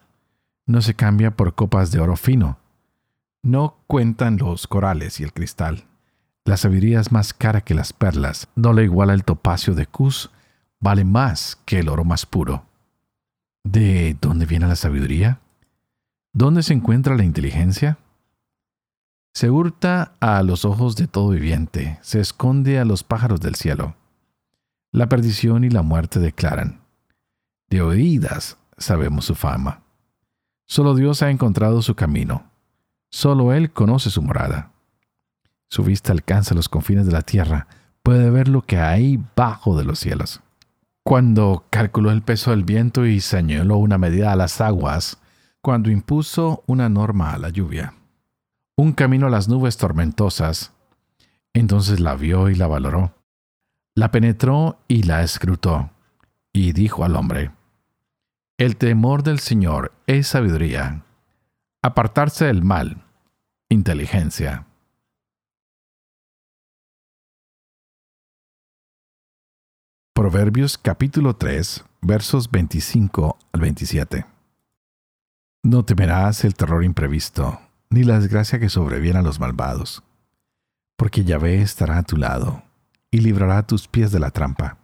No 0.64 0.80
se 0.80 0.94
cambia 0.94 1.34
por 1.34 1.56
copas 1.56 1.90
de 1.90 1.98
oro 1.98 2.14
fino. 2.14 2.58
No 3.42 3.78
cuentan 3.86 4.36
los 4.36 4.66
corales 4.66 5.20
y 5.20 5.24
el 5.24 5.32
cristal. 5.32 5.84
La 6.44 6.56
sabiduría 6.56 7.00
es 7.00 7.12
más 7.12 7.34
cara 7.34 7.60
que 7.60 7.74
las 7.74 7.92
perlas. 7.92 8.48
No 8.56 8.72
le 8.72 8.84
iguala 8.84 9.14
el 9.14 9.24
topacio 9.24 9.74
de 9.74 9.86
Cus. 9.86 10.30
Vale 10.80 11.04
más 11.04 11.56
que 11.64 11.80
el 11.80 11.88
oro 11.88 12.04
más 12.04 12.26
puro. 12.26 12.64
¿De 13.64 14.16
dónde 14.20 14.46
viene 14.46 14.66
la 14.66 14.76
sabiduría? 14.76 15.40
¿Dónde 16.32 16.62
se 16.62 16.72
encuentra 16.72 17.16
la 17.16 17.24
inteligencia? 17.24 17.98
Se 19.34 19.50
hurta 19.50 20.14
a 20.20 20.42
los 20.42 20.64
ojos 20.64 20.96
de 20.96 21.06
todo 21.06 21.30
viviente, 21.30 21.98
se 22.02 22.20
esconde 22.20 22.78
a 22.78 22.84
los 22.84 23.04
pájaros 23.04 23.40
del 23.40 23.54
cielo. 23.54 23.94
La 24.90 25.08
perdición 25.08 25.64
y 25.64 25.70
la 25.70 25.82
muerte 25.82 26.18
declaran. 26.18 26.80
De 27.68 27.82
oídas 27.82 28.56
sabemos 28.78 29.26
su 29.26 29.34
fama. 29.34 29.82
Solo 30.66 30.94
Dios 30.94 31.22
ha 31.22 31.30
encontrado 31.30 31.82
su 31.82 31.94
camino. 31.94 32.47
Solo 33.10 33.52
Él 33.52 33.72
conoce 33.72 34.10
su 34.10 34.22
morada. 34.22 34.72
Su 35.70 35.82
vista 35.82 36.12
alcanza 36.12 36.54
los 36.54 36.68
confines 36.68 37.06
de 37.06 37.12
la 37.12 37.22
tierra, 37.22 37.66
puede 38.02 38.30
ver 38.30 38.48
lo 38.48 38.62
que 38.62 38.78
hay 38.78 39.22
bajo 39.36 39.76
de 39.76 39.84
los 39.84 39.98
cielos. 39.98 40.40
Cuando 41.04 41.64
calculó 41.70 42.10
el 42.10 42.22
peso 42.22 42.50
del 42.50 42.64
viento 42.64 43.06
y 43.06 43.20
señaló 43.20 43.78
una 43.78 43.98
medida 43.98 44.32
a 44.32 44.36
las 44.36 44.60
aguas, 44.60 45.18
cuando 45.62 45.90
impuso 45.90 46.62
una 46.66 46.88
norma 46.88 47.32
a 47.32 47.38
la 47.38 47.48
lluvia, 47.48 47.94
un 48.76 48.92
camino 48.92 49.26
a 49.26 49.30
las 49.30 49.48
nubes 49.48 49.76
tormentosas, 49.76 50.72
entonces 51.52 52.00
la 52.00 52.14
vio 52.14 52.48
y 52.48 52.54
la 52.54 52.66
valoró. 52.66 53.14
La 53.94 54.10
penetró 54.10 54.78
y 54.86 55.02
la 55.02 55.22
escrutó, 55.22 55.90
y 56.52 56.72
dijo 56.72 57.04
al 57.04 57.16
hombre, 57.16 57.50
El 58.56 58.76
temor 58.76 59.22
del 59.22 59.40
Señor 59.40 59.92
es 60.06 60.28
sabiduría, 60.28 61.04
apartarse 61.82 62.46
del 62.46 62.62
mal, 62.62 63.04
inteligencia. 63.68 64.66
Proverbios 70.12 70.76
capítulo 70.76 71.36
3, 71.36 71.84
versos 72.02 72.50
25 72.50 73.38
al 73.52 73.60
27. 73.60 74.26
No 75.62 75.84
temerás 75.84 76.44
el 76.44 76.54
terror 76.54 76.82
imprevisto, 76.82 77.60
ni 77.90 78.02
la 78.02 78.18
desgracia 78.18 78.58
que 78.58 78.68
sobreviene 78.68 79.20
a 79.20 79.22
los 79.22 79.38
malvados, 79.38 80.02
porque 80.96 81.22
Yahvé 81.22 81.62
estará 81.62 81.98
a 81.98 82.02
tu 82.02 82.16
lado, 82.16 82.64
y 83.12 83.18
librará 83.18 83.64
tus 83.64 83.86
pies 83.86 84.10
de 84.10 84.18
la 84.18 84.32
trampa. 84.32 84.78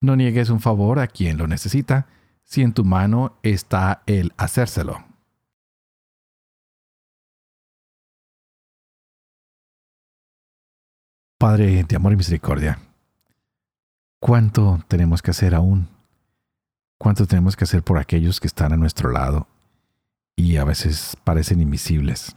No 0.00 0.16
niegues 0.16 0.48
un 0.48 0.60
favor 0.60 0.98
a 0.98 1.08
quien 1.08 1.36
lo 1.36 1.46
necesita, 1.46 2.06
si 2.42 2.62
en 2.62 2.72
tu 2.72 2.84
mano 2.84 3.36
está 3.42 4.02
el 4.06 4.32
hacérselo. 4.38 5.15
Padre 11.46 11.84
de 11.84 11.94
amor 11.94 12.12
y 12.12 12.16
misericordia, 12.16 12.80
¿Cuánto 14.18 14.80
tenemos 14.88 15.22
que 15.22 15.30
hacer 15.30 15.54
aún? 15.54 15.86
¿Cuánto 16.98 17.24
tenemos 17.28 17.54
que 17.54 17.62
hacer 17.62 17.84
por 17.84 17.98
aquellos 17.98 18.40
que 18.40 18.48
están 18.48 18.72
a 18.72 18.76
nuestro 18.76 19.12
lado 19.12 19.46
y 20.34 20.56
a 20.56 20.64
veces 20.64 21.16
parecen 21.22 21.60
invisibles? 21.60 22.34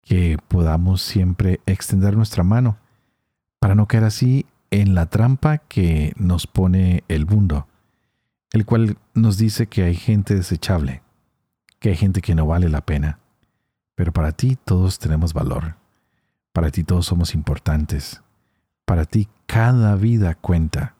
Que 0.00 0.38
podamos 0.46 1.02
siempre 1.02 1.58
extender 1.66 2.16
nuestra 2.16 2.44
mano 2.44 2.78
para 3.58 3.74
no 3.74 3.88
caer 3.88 4.04
así 4.04 4.46
en 4.70 4.94
la 4.94 5.06
trampa 5.06 5.58
que 5.58 6.12
nos 6.14 6.46
pone 6.46 7.02
el 7.08 7.26
mundo, 7.26 7.66
el 8.52 8.64
cual 8.64 8.96
nos 9.12 9.38
dice 9.38 9.66
que 9.66 9.82
hay 9.82 9.96
gente 9.96 10.36
desechable, 10.36 11.02
que 11.80 11.88
hay 11.88 11.96
gente 11.96 12.20
que 12.20 12.36
no 12.36 12.46
vale 12.46 12.68
la 12.68 12.82
pena, 12.82 13.18
pero 13.96 14.12
para 14.12 14.30
ti 14.30 14.54
todos 14.54 15.00
tenemos 15.00 15.34
valor, 15.34 15.81
para 16.52 16.70
ti 16.70 16.84
todos 16.84 17.06
somos 17.06 17.34
importantes, 17.34 18.22
para 18.84 19.04
ti 19.04 19.28
cada 19.46 19.96
vida 19.96 20.34
cuenta, 20.34 20.94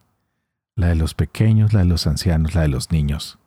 la 0.75 0.89
de 0.89 0.95
los 0.95 1.15
pequeños, 1.15 1.73
la 1.73 1.81
de 1.81 1.87
los 1.87 2.07
ancianos, 2.07 2.55
la 2.55 2.63
de 2.63 2.69
los 2.69 2.91
niños. 2.91 3.39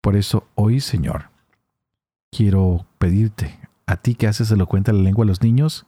Por 0.00 0.16
eso 0.16 0.46
hoy, 0.54 0.80
Señor, 0.80 1.30
quiero 2.30 2.86
pedirte, 2.98 3.58
a 3.86 3.96
ti 3.96 4.14
que 4.14 4.28
haces 4.28 4.50
elocuente 4.50 4.92
la 4.92 5.02
lengua 5.02 5.24
a 5.24 5.26
los 5.26 5.42
niños, 5.42 5.86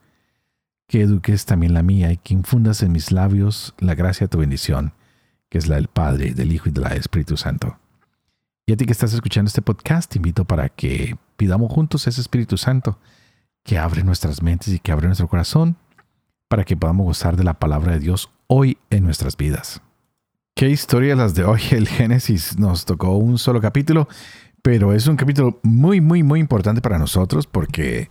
que 0.88 1.02
eduques 1.02 1.46
también 1.46 1.74
la 1.74 1.82
mía 1.82 2.10
y 2.10 2.16
que 2.16 2.34
infundas 2.34 2.82
en 2.82 2.90
mis 2.90 3.12
labios 3.12 3.74
la 3.78 3.94
gracia 3.94 4.24
de 4.24 4.28
tu 4.30 4.38
bendición, 4.38 4.92
que 5.48 5.58
es 5.58 5.68
la 5.68 5.76
del 5.76 5.88
Padre, 5.88 6.34
del 6.34 6.52
Hijo 6.52 6.68
y 6.68 6.72
del 6.72 6.86
Espíritu 6.92 7.36
Santo. 7.36 7.78
Y 8.66 8.72
a 8.72 8.76
ti 8.76 8.86
que 8.86 8.92
estás 8.92 9.12
escuchando 9.12 9.48
este 9.48 9.62
podcast, 9.62 10.10
te 10.10 10.18
invito 10.18 10.44
para 10.44 10.68
que 10.68 11.16
pidamos 11.36 11.72
juntos 11.72 12.06
ese 12.06 12.20
Espíritu 12.20 12.56
Santo 12.56 12.98
que 13.70 13.78
abre 13.78 14.02
nuestras 14.02 14.42
mentes 14.42 14.74
y 14.74 14.80
que 14.80 14.90
abre 14.90 15.06
nuestro 15.06 15.28
corazón 15.28 15.76
para 16.48 16.64
que 16.64 16.76
podamos 16.76 17.06
gozar 17.06 17.36
de 17.36 17.44
la 17.44 17.54
palabra 17.54 17.92
de 17.92 18.00
Dios 18.00 18.28
hoy 18.48 18.78
en 18.90 19.04
nuestras 19.04 19.36
vidas. 19.36 19.80
Qué 20.56 20.68
historia 20.68 21.14
las 21.14 21.36
de 21.36 21.44
hoy. 21.44 21.60
El 21.70 21.86
Génesis 21.86 22.58
nos 22.58 22.84
tocó 22.84 23.16
un 23.16 23.38
solo 23.38 23.60
capítulo, 23.60 24.08
pero 24.60 24.92
es 24.92 25.06
un 25.06 25.14
capítulo 25.14 25.60
muy, 25.62 26.00
muy, 26.00 26.24
muy 26.24 26.40
importante 26.40 26.80
para 26.80 26.98
nosotros 26.98 27.46
porque 27.46 28.10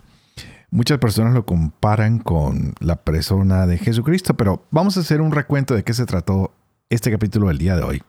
muchas 0.71 0.97
personas 0.97 1.33
lo 1.33 1.45
comparan 1.45 2.19
con 2.19 2.73
la 2.79 2.95
persona 2.95 3.67
de 3.67 3.79
Jesucristo, 3.79 4.35
pero 4.35 4.65
vamos 4.71 4.95
a 4.95 5.01
hacer 5.01 5.19
un 5.19 5.33
recuento 5.33 5.75
de 5.75 5.83
qué 5.83 5.93
se 5.93 6.05
trató 6.05 6.53
este 6.89 7.11
capítulo 7.11 7.49
del 7.49 7.57
día 7.57 7.75
de 7.75 7.83
hoy. 7.83 8.01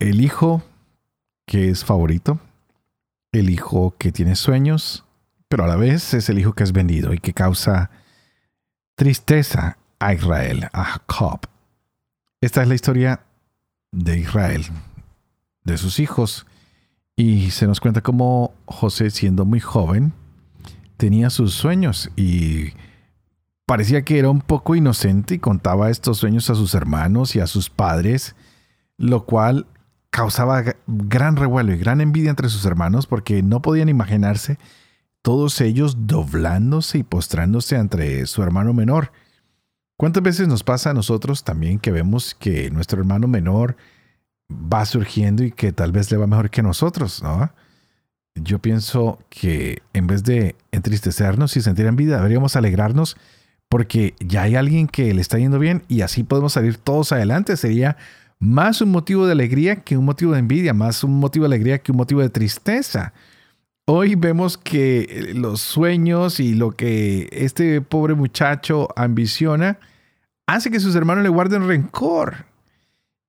El 0.00 0.20
hijo 0.20 0.64
que 1.46 1.68
es 1.70 1.84
favorito, 1.84 2.40
el 3.30 3.50
hijo 3.50 3.94
que 3.98 4.10
tiene 4.10 4.34
sueños, 4.34 5.04
pero 5.48 5.64
a 5.64 5.68
la 5.68 5.76
vez 5.76 6.14
es 6.14 6.28
el 6.28 6.38
hijo 6.38 6.52
que 6.52 6.64
es 6.64 6.72
vendido 6.72 7.12
y 7.12 7.18
que 7.18 7.32
causa 7.32 7.90
tristeza 8.94 9.78
a 9.98 10.14
Israel, 10.14 10.68
a 10.72 10.84
Jacob. 10.84 11.40
Esta 12.40 12.62
es 12.62 12.68
la 12.68 12.74
historia 12.74 13.20
de 13.90 14.18
Israel, 14.18 14.64
de 15.64 15.78
sus 15.78 15.98
hijos, 15.98 16.46
y 17.16 17.50
se 17.50 17.66
nos 17.66 17.80
cuenta 17.80 18.00
cómo 18.00 18.54
José, 18.66 19.10
siendo 19.10 19.44
muy 19.44 19.58
joven, 19.58 20.12
tenía 20.96 21.30
sus 21.30 21.54
sueños 21.54 22.10
y 22.14 22.74
parecía 23.66 24.02
que 24.02 24.18
era 24.18 24.30
un 24.30 24.40
poco 24.40 24.76
inocente 24.76 25.34
y 25.34 25.38
contaba 25.38 25.90
estos 25.90 26.18
sueños 26.18 26.48
a 26.50 26.54
sus 26.54 26.74
hermanos 26.74 27.34
y 27.34 27.40
a 27.40 27.46
sus 27.46 27.70
padres, 27.70 28.36
lo 28.98 29.24
cual 29.24 29.66
causaba 30.10 30.62
gran 30.86 31.36
revuelo 31.36 31.72
y 31.72 31.78
gran 31.78 32.00
envidia 32.00 32.30
entre 32.30 32.48
sus 32.48 32.64
hermanos 32.64 33.06
porque 33.06 33.42
no 33.42 33.62
podían 33.62 33.88
imaginarse 33.88 34.58
todos 35.28 35.60
ellos 35.60 36.06
doblándose 36.06 36.96
y 36.96 37.02
postrándose 37.02 37.76
ante 37.76 38.24
su 38.24 38.42
hermano 38.42 38.72
menor. 38.72 39.12
¿Cuántas 39.98 40.22
veces 40.22 40.48
nos 40.48 40.64
pasa 40.64 40.88
a 40.88 40.94
nosotros 40.94 41.44
también 41.44 41.78
que 41.80 41.90
vemos 41.90 42.34
que 42.34 42.70
nuestro 42.70 42.98
hermano 42.98 43.28
menor 43.28 43.76
va 44.50 44.86
surgiendo 44.86 45.44
y 45.44 45.52
que 45.52 45.70
tal 45.70 45.92
vez 45.92 46.10
le 46.10 46.16
va 46.16 46.26
mejor 46.26 46.48
que 46.48 46.62
nosotros, 46.62 47.22
¿no? 47.22 47.52
Yo 48.36 48.58
pienso 48.60 49.18
que 49.28 49.82
en 49.92 50.06
vez 50.06 50.24
de 50.24 50.56
entristecernos 50.72 51.54
y 51.58 51.60
sentir 51.60 51.84
envidia, 51.84 52.16
deberíamos 52.16 52.56
alegrarnos 52.56 53.18
porque 53.68 54.14
ya 54.20 54.44
hay 54.44 54.56
alguien 54.56 54.86
que 54.86 55.12
le 55.12 55.20
está 55.20 55.36
yendo 55.36 55.58
bien 55.58 55.82
y 55.88 56.00
así 56.00 56.22
podemos 56.22 56.54
salir 56.54 56.78
todos 56.78 57.12
adelante. 57.12 57.58
Sería 57.58 57.98
más 58.38 58.80
un 58.80 58.90
motivo 58.92 59.26
de 59.26 59.32
alegría 59.32 59.76
que 59.76 59.98
un 59.98 60.06
motivo 60.06 60.32
de 60.32 60.38
envidia, 60.38 60.72
más 60.72 61.04
un 61.04 61.20
motivo 61.20 61.46
de 61.46 61.54
alegría 61.54 61.80
que 61.80 61.92
un 61.92 61.98
motivo 61.98 62.22
de 62.22 62.30
tristeza. 62.30 63.12
Hoy 63.90 64.16
vemos 64.16 64.58
que 64.58 65.00
eh, 65.00 65.32
los 65.34 65.62
sueños 65.62 66.40
y 66.40 66.54
lo 66.54 66.72
que 66.72 67.26
este 67.32 67.80
pobre 67.80 68.12
muchacho 68.12 68.88
ambiciona 68.96 69.78
hace 70.46 70.70
que 70.70 70.78
sus 70.78 70.94
hermanos 70.94 71.24
le 71.24 71.30
guarden 71.30 71.66
rencor. 71.66 72.44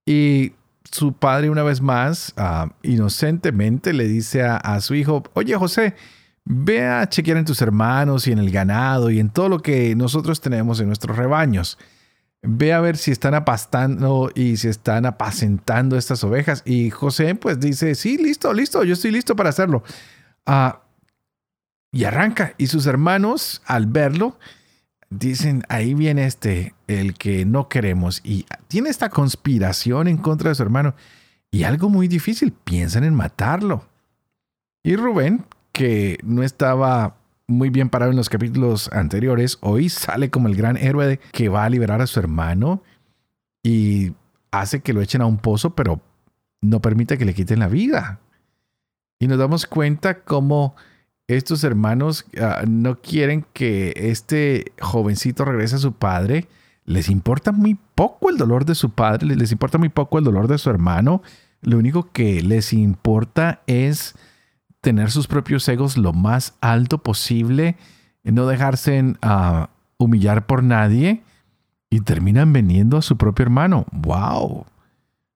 Y 0.06 0.51
su 0.84 1.13
padre 1.13 1.50
una 1.50 1.63
vez 1.63 1.80
más, 1.80 2.34
ah, 2.36 2.74
inocentemente, 2.84 3.94
le 3.94 4.06
dice 4.10 4.44
a, 4.44 4.82
su 4.82 4.96
hijo, 4.96 5.24
oye 5.34 5.56
José, 5.56 5.96
ve 6.44 6.86
a 6.86 7.08
chequear 7.08 7.38
en 7.38 7.46
tus 7.46 7.62
hermanos 7.62 8.28
y 8.28 8.34
en 8.34 8.39
el 8.39 8.51
ganado 8.51 9.12
y 9.12 9.22
en 9.22 9.30
todo 9.30 9.48
lo 9.48 9.60
que 9.60 9.96
nosotros 9.96 10.42
tenemos 10.42 10.82
en 10.82 10.88
nuestros 10.88 11.16
rebaños. 11.16 11.78
Ve 12.42 12.74
a 12.74 12.82
ver 12.82 12.98
si 12.98 13.12
están 13.12 13.34
apastando 13.34 14.30
y 14.36 14.58
si 14.58 14.67
están 14.67 15.06
apacentando 15.06 15.95
estas 15.95 16.22
ovejas. 16.26 16.63
Y 16.65 16.89
José 16.89 17.34
pues 17.36 17.62
dice, 17.62 17.95
sí, 17.95 18.17
listo, 18.17 18.52
listo, 18.54 18.84
yo 18.84 18.91
estoy 18.91 19.12
listo 19.12 19.38
para 19.38 19.52
hacerlo. 19.52 19.84
Y 21.91 22.04
arranca. 22.04 22.54
Y 22.58 22.67
sus 22.67 22.86
hermanos, 22.86 23.62
al 23.65 23.88
verlo, 23.88 24.38
dicen, 25.10 25.63
ahí 25.69 25.93
viene 25.93 26.25
este, 26.25 26.73
el 26.88 27.13
que 27.15 27.45
no 27.45 27.67
queremos. 27.67 28.21
Y 28.23 28.45
tiene 28.67 28.89
esta 28.89 29.10
conspiración 29.10 30.08
en 30.08 30.17
contra 30.17 30.49
de 30.49 30.56
su 30.56 30.63
hermano. 30.63 30.95
Y 31.52 31.63
algo 31.63 31.89
muy 31.89 32.08
difícil, 32.08 32.52
piensan 32.52 33.04
en 33.04 33.15
matarlo. 33.15 33.86
Y 34.84 34.95
Rubén, 34.95 35.45
que 35.71 36.19
no 36.23 36.43
estaba 36.43 37.17
muy 37.47 37.69
bien 37.69 37.89
parado 37.89 38.12
en 38.12 38.17
los 38.17 38.30
capítulos 38.30 38.89
anteriores, 38.93 39.58
hoy 39.62 39.89
sale 39.89 40.30
como 40.30 40.47
el 40.47 40.56
gran 40.56 40.78
héroe 40.78 41.19
que 41.32 41.49
va 41.49 41.65
a 41.65 41.69
liberar 41.69 42.02
a 42.02 42.08
su 42.08 42.19
hermano 42.19 42.84
y 43.63 44.13
hace 44.52 44.82
que 44.82 44.93
lo 44.93 45.02
echen 45.02 45.21
a 45.21 45.25
un 45.25 45.38
pozo, 45.38 45.75
pero 45.75 46.02
no 46.62 46.82
permite 46.82 47.17
que 47.17 47.25
le 47.25 47.34
quiten 47.34 47.60
la 47.60 47.67
vida. 47.67 48.19
Y 49.19 49.27
nos 49.27 49.38
damos 49.38 49.65
cuenta 49.65 50.21
cómo 50.21 50.75
estos 51.27 51.63
hermanos 51.63 52.25
ah, 52.41 52.63
no 52.67 53.01
quieren 53.01 53.45
que 53.53 53.93
este 53.95 54.71
jovencito 54.79 55.43
regrese 55.43 55.75
a 55.75 55.79
su 55.79 55.91
padre. 55.91 56.47
Les 56.86 57.10
importa 57.10 57.51
muy 57.51 57.77
poco 57.95 58.29
el 58.29 58.38
dolor 58.38 58.65
de 58.65 58.75
su 58.75 58.91
padre, 58.91 59.36
les 59.36 59.51
importa 59.51 59.77
muy 59.77 59.89
poco 59.89 60.17
el 60.17 60.23
dolor 60.23 60.47
de 60.47 60.58
su 60.58 60.69
hermano. 60.69 61.21
Lo 61.62 61.77
único 61.77 62.12
que 62.12 62.41
les 62.41 62.71
importa 62.71 63.62
es 63.67 64.15
tener 64.82 65.12
sus 65.12 65.27
propios 65.27 65.67
egos 65.67 65.97
lo 65.97 66.13
más 66.13 66.55
alto 66.62 67.03
posible, 67.03 67.75
no 68.23 68.47
dejarse 68.47 69.15
ah, 69.21 69.69
humillar 69.97 70.47
por 70.47 70.63
nadie 70.63 71.23
y 71.89 72.01
terminan 72.01 72.53
vendiendo 72.53 72.97
a 72.97 73.01
su 73.01 73.17
propio 73.17 73.43
hermano. 73.43 73.86
¡Wow! 73.91 74.65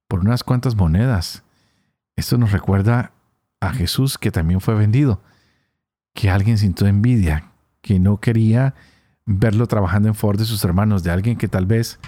Por 0.08 0.22
unas 0.22 0.44
cuantas 0.44 0.76
monedas. 0.76 1.44
Esto 2.16 2.38
nos 2.38 2.52
recuerda 2.52 3.12
a 3.68 3.74
Jesús 3.74 4.18
que 4.18 4.32
también 4.32 4.62
fue 4.62 4.76
vendido, 4.76 5.22
que 6.14 6.30
alguien 6.30 6.58
sintió 6.58 6.88
envidia, 6.88 7.52
que 7.82 8.00
no 8.00 8.20
quería 8.20 8.76
verlo 9.26 9.68
trabajando 9.68 10.10
en 10.10 10.16
favor 10.16 10.38
de 10.38 10.46
sus 10.46 10.64
hermanos, 10.64 11.04
de 11.04 11.12
alguien 11.12 11.38
que 11.38 11.48
tal 11.48 11.66
vez 11.66 12.00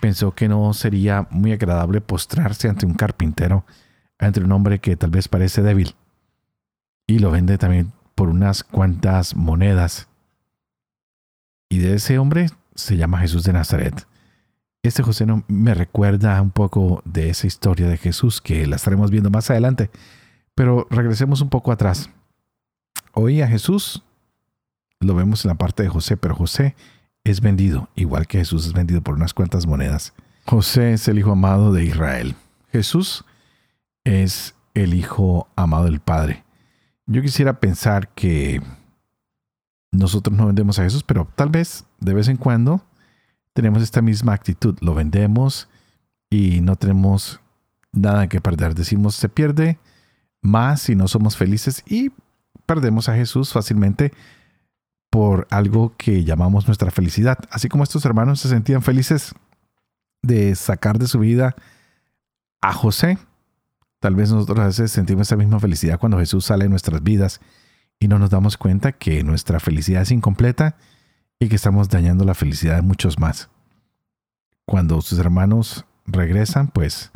pensó 0.00 0.34
que 0.34 0.48
no 0.48 0.72
sería 0.72 1.26
muy 1.30 1.52
agradable 1.52 2.00
postrarse 2.00 2.68
ante 2.68 2.86
un 2.86 2.94
carpintero, 2.94 3.64
ante 4.18 4.40
un 4.40 4.50
hombre 4.52 4.80
que 4.80 4.96
tal 4.96 5.10
vez 5.10 5.28
parece 5.28 5.62
débil 5.62 5.94
y 7.06 7.18
lo 7.18 7.30
vende 7.30 7.58
también 7.58 7.92
por 8.14 8.28
unas 8.28 8.64
cuantas 8.64 9.36
monedas. 9.36 10.08
Y 11.68 11.78
de 11.78 11.94
ese 11.94 12.18
hombre 12.18 12.48
se 12.74 12.96
llama 12.96 13.18
Jesús 13.18 13.44
de 13.44 13.52
Nazaret. 13.52 14.06
Este 14.82 15.02
José 15.02 15.26
no, 15.26 15.44
me 15.48 15.74
recuerda 15.74 16.40
un 16.40 16.50
poco 16.50 17.02
de 17.04 17.30
esa 17.30 17.46
historia 17.46 17.88
de 17.88 17.96
Jesús 17.96 18.40
que 18.40 18.66
la 18.66 18.76
estaremos 18.76 19.10
viendo 19.10 19.30
más 19.30 19.50
adelante. 19.50 19.90
Pero 20.54 20.86
regresemos 20.90 21.40
un 21.40 21.48
poco 21.48 21.72
atrás. 21.72 22.10
Hoy 23.12 23.42
a 23.42 23.48
Jesús 23.48 24.02
lo 25.00 25.14
vemos 25.14 25.44
en 25.44 25.50
la 25.50 25.56
parte 25.56 25.82
de 25.82 25.88
José, 25.88 26.16
pero 26.16 26.34
José 26.34 26.74
es 27.24 27.40
vendido, 27.40 27.88
igual 27.94 28.26
que 28.26 28.38
Jesús 28.38 28.66
es 28.66 28.72
vendido 28.72 29.00
por 29.00 29.14
unas 29.14 29.34
cuantas 29.34 29.66
monedas. 29.66 30.12
José 30.46 30.92
es 30.92 31.08
el 31.08 31.18
hijo 31.18 31.32
amado 31.32 31.72
de 31.72 31.84
Israel. 31.84 32.36
Jesús 32.70 33.24
es 34.04 34.54
el 34.74 34.94
hijo 34.94 35.48
amado 35.56 35.84
del 35.84 36.00
Padre. 36.00 36.44
Yo 37.06 37.22
quisiera 37.22 37.60
pensar 37.60 38.08
que 38.08 38.62
nosotros 39.90 40.36
no 40.36 40.46
vendemos 40.46 40.78
a 40.78 40.82
Jesús, 40.82 41.02
pero 41.02 41.28
tal 41.34 41.48
vez 41.48 41.84
de 42.00 42.14
vez 42.14 42.28
en 42.28 42.36
cuando 42.36 42.82
tenemos 43.52 43.82
esta 43.82 44.02
misma 44.02 44.34
actitud. 44.34 44.76
Lo 44.80 44.94
vendemos 44.94 45.68
y 46.28 46.60
no 46.60 46.76
tenemos 46.76 47.40
nada 47.92 48.28
que 48.28 48.40
perder. 48.40 48.74
Decimos, 48.74 49.14
se 49.14 49.28
pierde 49.28 49.78
más 50.44 50.82
si 50.82 50.94
no 50.94 51.08
somos 51.08 51.36
felices 51.36 51.82
y 51.88 52.12
perdemos 52.66 53.08
a 53.08 53.16
Jesús 53.16 53.52
fácilmente 53.52 54.12
por 55.10 55.48
algo 55.50 55.94
que 55.96 56.22
llamamos 56.22 56.68
nuestra 56.68 56.92
felicidad. 56.92 57.38
Así 57.50 57.68
como 57.68 57.82
estos 57.82 58.04
hermanos 58.04 58.38
se 58.38 58.48
sentían 58.48 58.82
felices 58.82 59.34
de 60.22 60.54
sacar 60.54 61.00
de 61.00 61.08
su 61.08 61.18
vida 61.18 61.56
a 62.60 62.72
José, 62.72 63.18
Tal 64.04 64.16
vez 64.16 64.30
nosotros 64.30 64.58
a 64.58 64.66
veces 64.66 64.90
sentimos 64.90 65.28
esa 65.28 65.36
misma 65.36 65.58
felicidad 65.58 65.98
cuando 65.98 66.18
Jesús 66.18 66.44
sale 66.44 66.66
en 66.66 66.70
nuestras 66.70 67.02
vidas 67.02 67.40
y 67.98 68.06
no 68.06 68.18
nos 68.18 68.28
damos 68.28 68.58
cuenta 68.58 68.92
que 68.92 69.24
nuestra 69.24 69.60
felicidad 69.60 70.02
es 70.02 70.10
incompleta 70.10 70.76
y 71.40 71.48
que 71.48 71.56
estamos 71.56 71.88
dañando 71.88 72.26
la 72.26 72.34
felicidad 72.34 72.76
de 72.76 72.82
muchos 72.82 73.18
más. 73.18 73.48
Cuando 74.66 75.00
sus 75.00 75.18
hermanos 75.18 75.86
regresan, 76.04 76.68
pues 76.68 77.12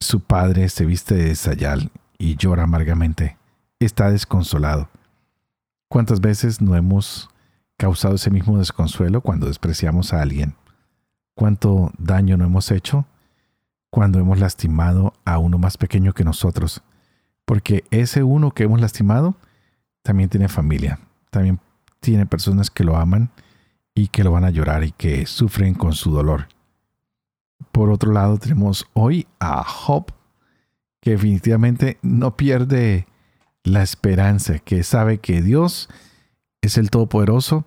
su 0.00 0.20
padre 0.20 0.70
se 0.70 0.86
viste 0.86 1.14
de 1.14 1.34
sayal 1.34 1.90
y 2.18 2.36
llora 2.36 2.64
amargamente. 2.64 3.38
Está 3.80 4.10
desconsolado. 4.10 4.88
¿Cuántas 5.88 6.20
veces 6.20 6.60
no 6.60 6.76
hemos 6.76 7.30
causado 7.76 8.16
ese 8.16 8.30
mismo 8.30 8.58
desconsuelo 8.58 9.20
cuando 9.20 9.46
despreciamos 9.46 10.12
a 10.12 10.20
alguien? 10.20 10.54
¿Cuánto 11.34 11.92
daño 11.96 12.36
no 12.36 12.44
hemos 12.44 12.70
hecho 12.70 13.06
cuando 13.90 14.18
hemos 14.18 14.38
lastimado 14.38 15.14
a 15.24 15.38
uno 15.38 15.58
más 15.58 15.76
pequeño 15.76 16.12
que 16.12 16.24
nosotros, 16.24 16.82
porque 17.44 17.84
ese 17.90 18.22
uno 18.22 18.50
que 18.50 18.64
hemos 18.64 18.80
lastimado 18.80 19.36
también 20.02 20.28
tiene 20.28 20.48
familia, 20.48 20.98
también 21.30 21.60
tiene 22.00 22.26
personas 22.26 22.70
que 22.70 22.84
lo 22.84 22.96
aman 22.96 23.30
y 23.94 24.08
que 24.08 24.24
lo 24.24 24.32
van 24.32 24.44
a 24.44 24.50
llorar 24.50 24.84
y 24.84 24.92
que 24.92 25.26
sufren 25.26 25.74
con 25.74 25.92
su 25.92 26.10
dolor. 26.10 26.48
Por 27.72 27.90
otro 27.90 28.12
lado, 28.12 28.38
tenemos 28.38 28.86
hoy 28.92 29.26
a 29.40 29.64
Job, 29.64 30.12
que 31.00 31.12
definitivamente 31.12 31.98
no 32.02 32.36
pierde 32.36 33.06
la 33.64 33.82
esperanza, 33.82 34.58
que 34.58 34.82
sabe 34.82 35.18
que 35.18 35.42
Dios 35.42 35.88
es 36.60 36.78
el 36.78 36.90
Todopoderoso 36.90 37.66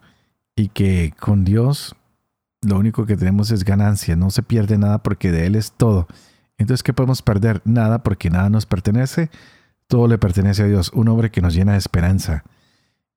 y 0.55 0.69
que 0.69 1.13
con 1.19 1.43
Dios 1.43 1.95
lo 2.61 2.77
único 2.77 3.05
que 3.05 3.17
tenemos 3.17 3.51
es 3.51 3.63
ganancia, 3.63 4.15
no 4.15 4.29
se 4.29 4.43
pierde 4.43 4.77
nada 4.77 5.01
porque 5.01 5.31
de 5.31 5.47
Él 5.47 5.55
es 5.55 5.71
todo. 5.71 6.07
Entonces, 6.57 6.83
¿qué 6.83 6.93
podemos 6.93 7.21
perder? 7.21 7.61
Nada 7.65 8.03
porque 8.03 8.29
nada 8.29 8.49
nos 8.49 8.67
pertenece, 8.67 9.31
todo 9.87 10.07
le 10.07 10.19
pertenece 10.19 10.63
a 10.63 10.67
Dios, 10.67 10.91
un 10.93 11.07
hombre 11.07 11.31
que 11.31 11.41
nos 11.41 11.55
llena 11.55 11.73
de 11.73 11.79
esperanza. 11.79 12.43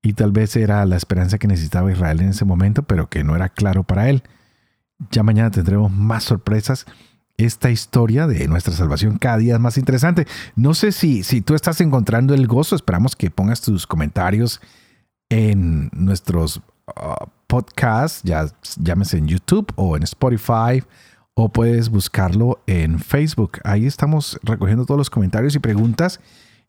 Y 0.03 0.14
tal 0.14 0.33
vez 0.33 0.57
era 0.57 0.85
la 0.87 0.96
esperanza 0.96 1.38
que 1.38 1.46
necesitaba 1.46 1.92
Israel 1.92 2.20
en 2.20 2.31
ese 2.31 2.44
momento, 2.44 2.83
pero 2.83 3.09
que 3.09 3.24
no 3.24 3.37
era 3.37 3.48
claro 3.48 3.85
para 3.85 4.09
él. 4.09 4.22
Ya 5.11 5.22
mañana 5.22 5.50
tendremos 5.50 5.92
más 5.92 6.24
sorpresas. 6.24 6.87
Esta 7.37 7.70
historia 7.70 8.27
de 8.29 8.47
nuestra 8.47 8.73
salvación 8.73 9.18
cada 9.18 9.38
día 9.38 9.55
es 9.55 9.61
más 9.61 9.77
interesante. 9.77 10.27
No 10.55 10.73
sé 10.75 10.92
si, 10.92 11.25
si 11.25 11.40
tú 11.40 11.55
estás 11.55 11.81
encontrando 11.81 12.33
el 12.33 12.47
gozo. 12.47 12.77
Esperamos 12.77 13.16
que 13.16 13.31
pongas 13.31 13.61
tus 13.61 13.87
comentarios 13.87 14.61
en 15.29 15.90
nuestros 15.92 16.59
uh, 16.87 17.27
podcasts, 17.49 18.23
ya 18.23 18.47
llámese 18.77 19.18
en 19.18 19.27
YouTube 19.27 19.66
o 19.75 19.97
en 19.97 20.05
Spotify, 20.05 20.83
o 21.35 21.49
puedes 21.49 21.88
buscarlo 21.88 22.62
en 22.68 23.01
Facebook. 23.01 23.59
Ahí 23.64 23.87
estamos 23.87 24.38
recogiendo 24.42 24.87
todos 24.87 24.99
los 24.99 25.11
comentarios 25.11 25.57
y 25.57 25.59
preguntas. 25.59 26.20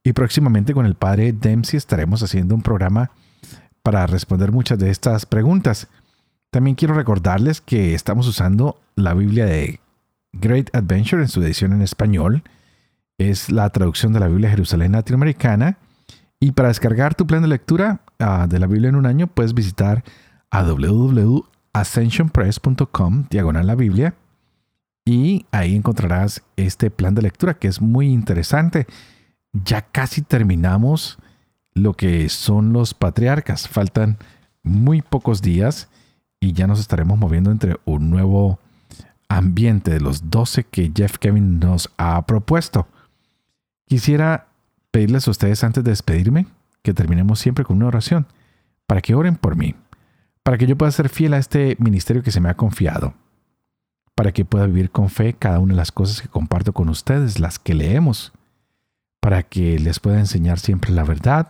Y 0.04 0.14
próximamente 0.14 0.74
con 0.74 0.86
el 0.86 0.96
padre 0.96 1.34
Dempsey 1.34 1.78
estaremos 1.78 2.22
haciendo 2.24 2.56
un 2.56 2.62
programa 2.62 3.12
para 3.84 4.08
responder 4.08 4.52
muchas 4.52 4.80
de 4.80 4.90
estas 4.90 5.26
preguntas. 5.26 5.88
También 6.52 6.76
quiero 6.76 6.94
recordarles 6.94 7.62
que 7.62 7.94
estamos 7.94 8.28
usando 8.28 8.80
la 8.96 9.14
Biblia 9.14 9.46
de 9.46 9.80
Great 10.40 10.76
Adventure 10.76 11.22
en 11.22 11.28
su 11.28 11.42
edición 11.42 11.74
en 11.74 11.82
español. 11.82 12.44
Es 13.18 13.52
la 13.52 13.70
traducción 13.70 14.14
de 14.14 14.20
la 14.20 14.28
Biblia 14.28 14.50
Jerusalén 14.50 14.94
Latinoamericana. 14.94 15.78
Y 16.40 16.52
para 16.52 16.68
descargar 16.68 17.16
tu 17.16 17.26
plan 17.26 17.42
de 17.42 17.48
lectura 17.48 18.02
ah, 18.20 18.46
de 18.48 18.60
la 18.60 18.68
Biblia 18.68 18.90
en 18.90 18.96
un 18.96 19.06
año, 19.06 19.28
puedes 19.28 19.54
visitar 19.54 20.04
a 20.52 20.64
www.ascensionpress.com, 20.64 23.28
diagonal 23.30 23.68
la 23.68 23.76
Biblia. 23.76 24.16
Y 25.06 25.46
ahí 25.52 25.76
encontrarás 25.76 26.42
este 26.56 26.90
plan 26.90 27.16
de 27.16 27.22
lectura 27.22 27.54
que 27.54 27.68
es 27.68 27.82
muy 27.82 28.08
interesante. 28.08 28.88
Ya 29.54 29.82
casi 29.82 30.22
terminamos 30.22 31.18
lo 31.74 31.94
que 31.94 32.28
son 32.30 32.74
los 32.74 32.94
patriarcas. 32.94 33.68
Faltan 33.68 34.18
muy 34.64 35.02
pocos 35.02 35.42
días 35.42 35.90
y 36.40 36.54
ya 36.54 36.68
nos 36.68 36.80
estaremos 36.80 37.18
moviendo 37.18 37.52
entre 37.52 37.78
un 37.86 38.10
nuevo 38.10 38.60
ambiente 39.36 39.92
de 39.92 40.00
los 40.00 40.30
12 40.30 40.64
que 40.66 40.92
Jeff 40.96 41.18
Kevin 41.18 41.60
nos 41.60 41.92
ha 41.98 42.26
propuesto. 42.26 42.88
Quisiera 43.86 44.48
pedirles 44.92 45.28
a 45.28 45.32
ustedes 45.32 45.64
antes 45.64 45.84
de 45.84 45.92
despedirme 45.92 46.48
que 46.82 46.94
terminemos 46.94 47.40
siempre 47.40 47.66
con 47.66 47.78
una 47.78 47.88
oración 47.88 48.28
para 48.88 49.02
que 49.02 49.16
oren 49.16 49.36
por 49.36 49.56
mí, 49.56 49.76
para 50.44 50.58
que 50.58 50.68
yo 50.68 50.78
pueda 50.78 50.92
ser 50.92 51.10
fiel 51.10 51.34
a 51.34 51.38
este 51.38 51.76
ministerio 51.80 52.24
que 52.24 52.32
se 52.32 52.40
me 52.40 52.50
ha 52.50 52.56
confiado, 52.56 53.14
para 54.16 54.32
que 54.32 54.46
pueda 54.46 54.68
vivir 54.68 54.92
con 54.92 55.10
fe 55.10 55.34
cada 55.34 55.60
una 55.60 55.74
de 55.74 55.78
las 55.78 55.92
cosas 55.92 56.22
que 56.22 56.28
comparto 56.28 56.74
con 56.74 56.90
ustedes, 56.90 57.40
las 57.40 57.60
que 57.60 57.74
leemos, 57.74 58.32
para 59.20 59.44
que 59.44 59.80
les 59.80 60.00
pueda 60.00 60.20
enseñar 60.20 60.60
siempre 60.60 60.92
la 60.92 61.04
verdad 61.04 61.50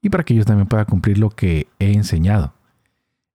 y 0.00 0.10
para 0.10 0.24
que 0.24 0.34
yo 0.34 0.44
también 0.44 0.68
pueda 0.68 0.84
cumplir 0.84 1.18
lo 1.18 1.30
que 1.30 1.66
he 1.78 1.92
enseñado. 1.92 2.54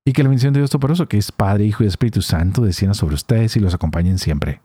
Y 0.07 0.13
que 0.13 0.21
la 0.21 0.29
bendición 0.29 0.53
de 0.53 0.59
Dios 0.59 0.69
Toporoso, 0.69 1.07
que 1.07 1.17
es 1.17 1.31
Padre, 1.31 1.65
Hijo 1.65 1.83
y 1.83 1.87
Espíritu 1.87 2.21
Santo, 2.21 2.61
descienda 2.61 2.93
sobre 2.93 3.15
ustedes 3.15 3.57
y 3.57 3.59
los 3.59 3.73
acompañen 3.73 4.19
siempre. 4.19 4.61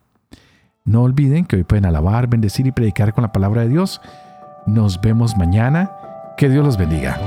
No 0.85 1.03
olviden 1.03 1.47
que 1.47 1.57
hoy 1.57 1.65
pueden 1.65 1.87
alabar, 1.87 2.27
bendecir 2.27 2.67
y 2.67 2.73
predicar 2.73 3.15
con 3.15 3.23
la 3.23 3.33
palabra 3.33 3.63
de 3.63 3.71
Dios. 3.71 4.03
Nos 4.67 5.01
vemos 5.01 5.39
mañana. 5.39 5.91
Que 6.37 6.51
Dios 6.51 6.65
los 6.65 6.77
bendiga. 6.77 7.19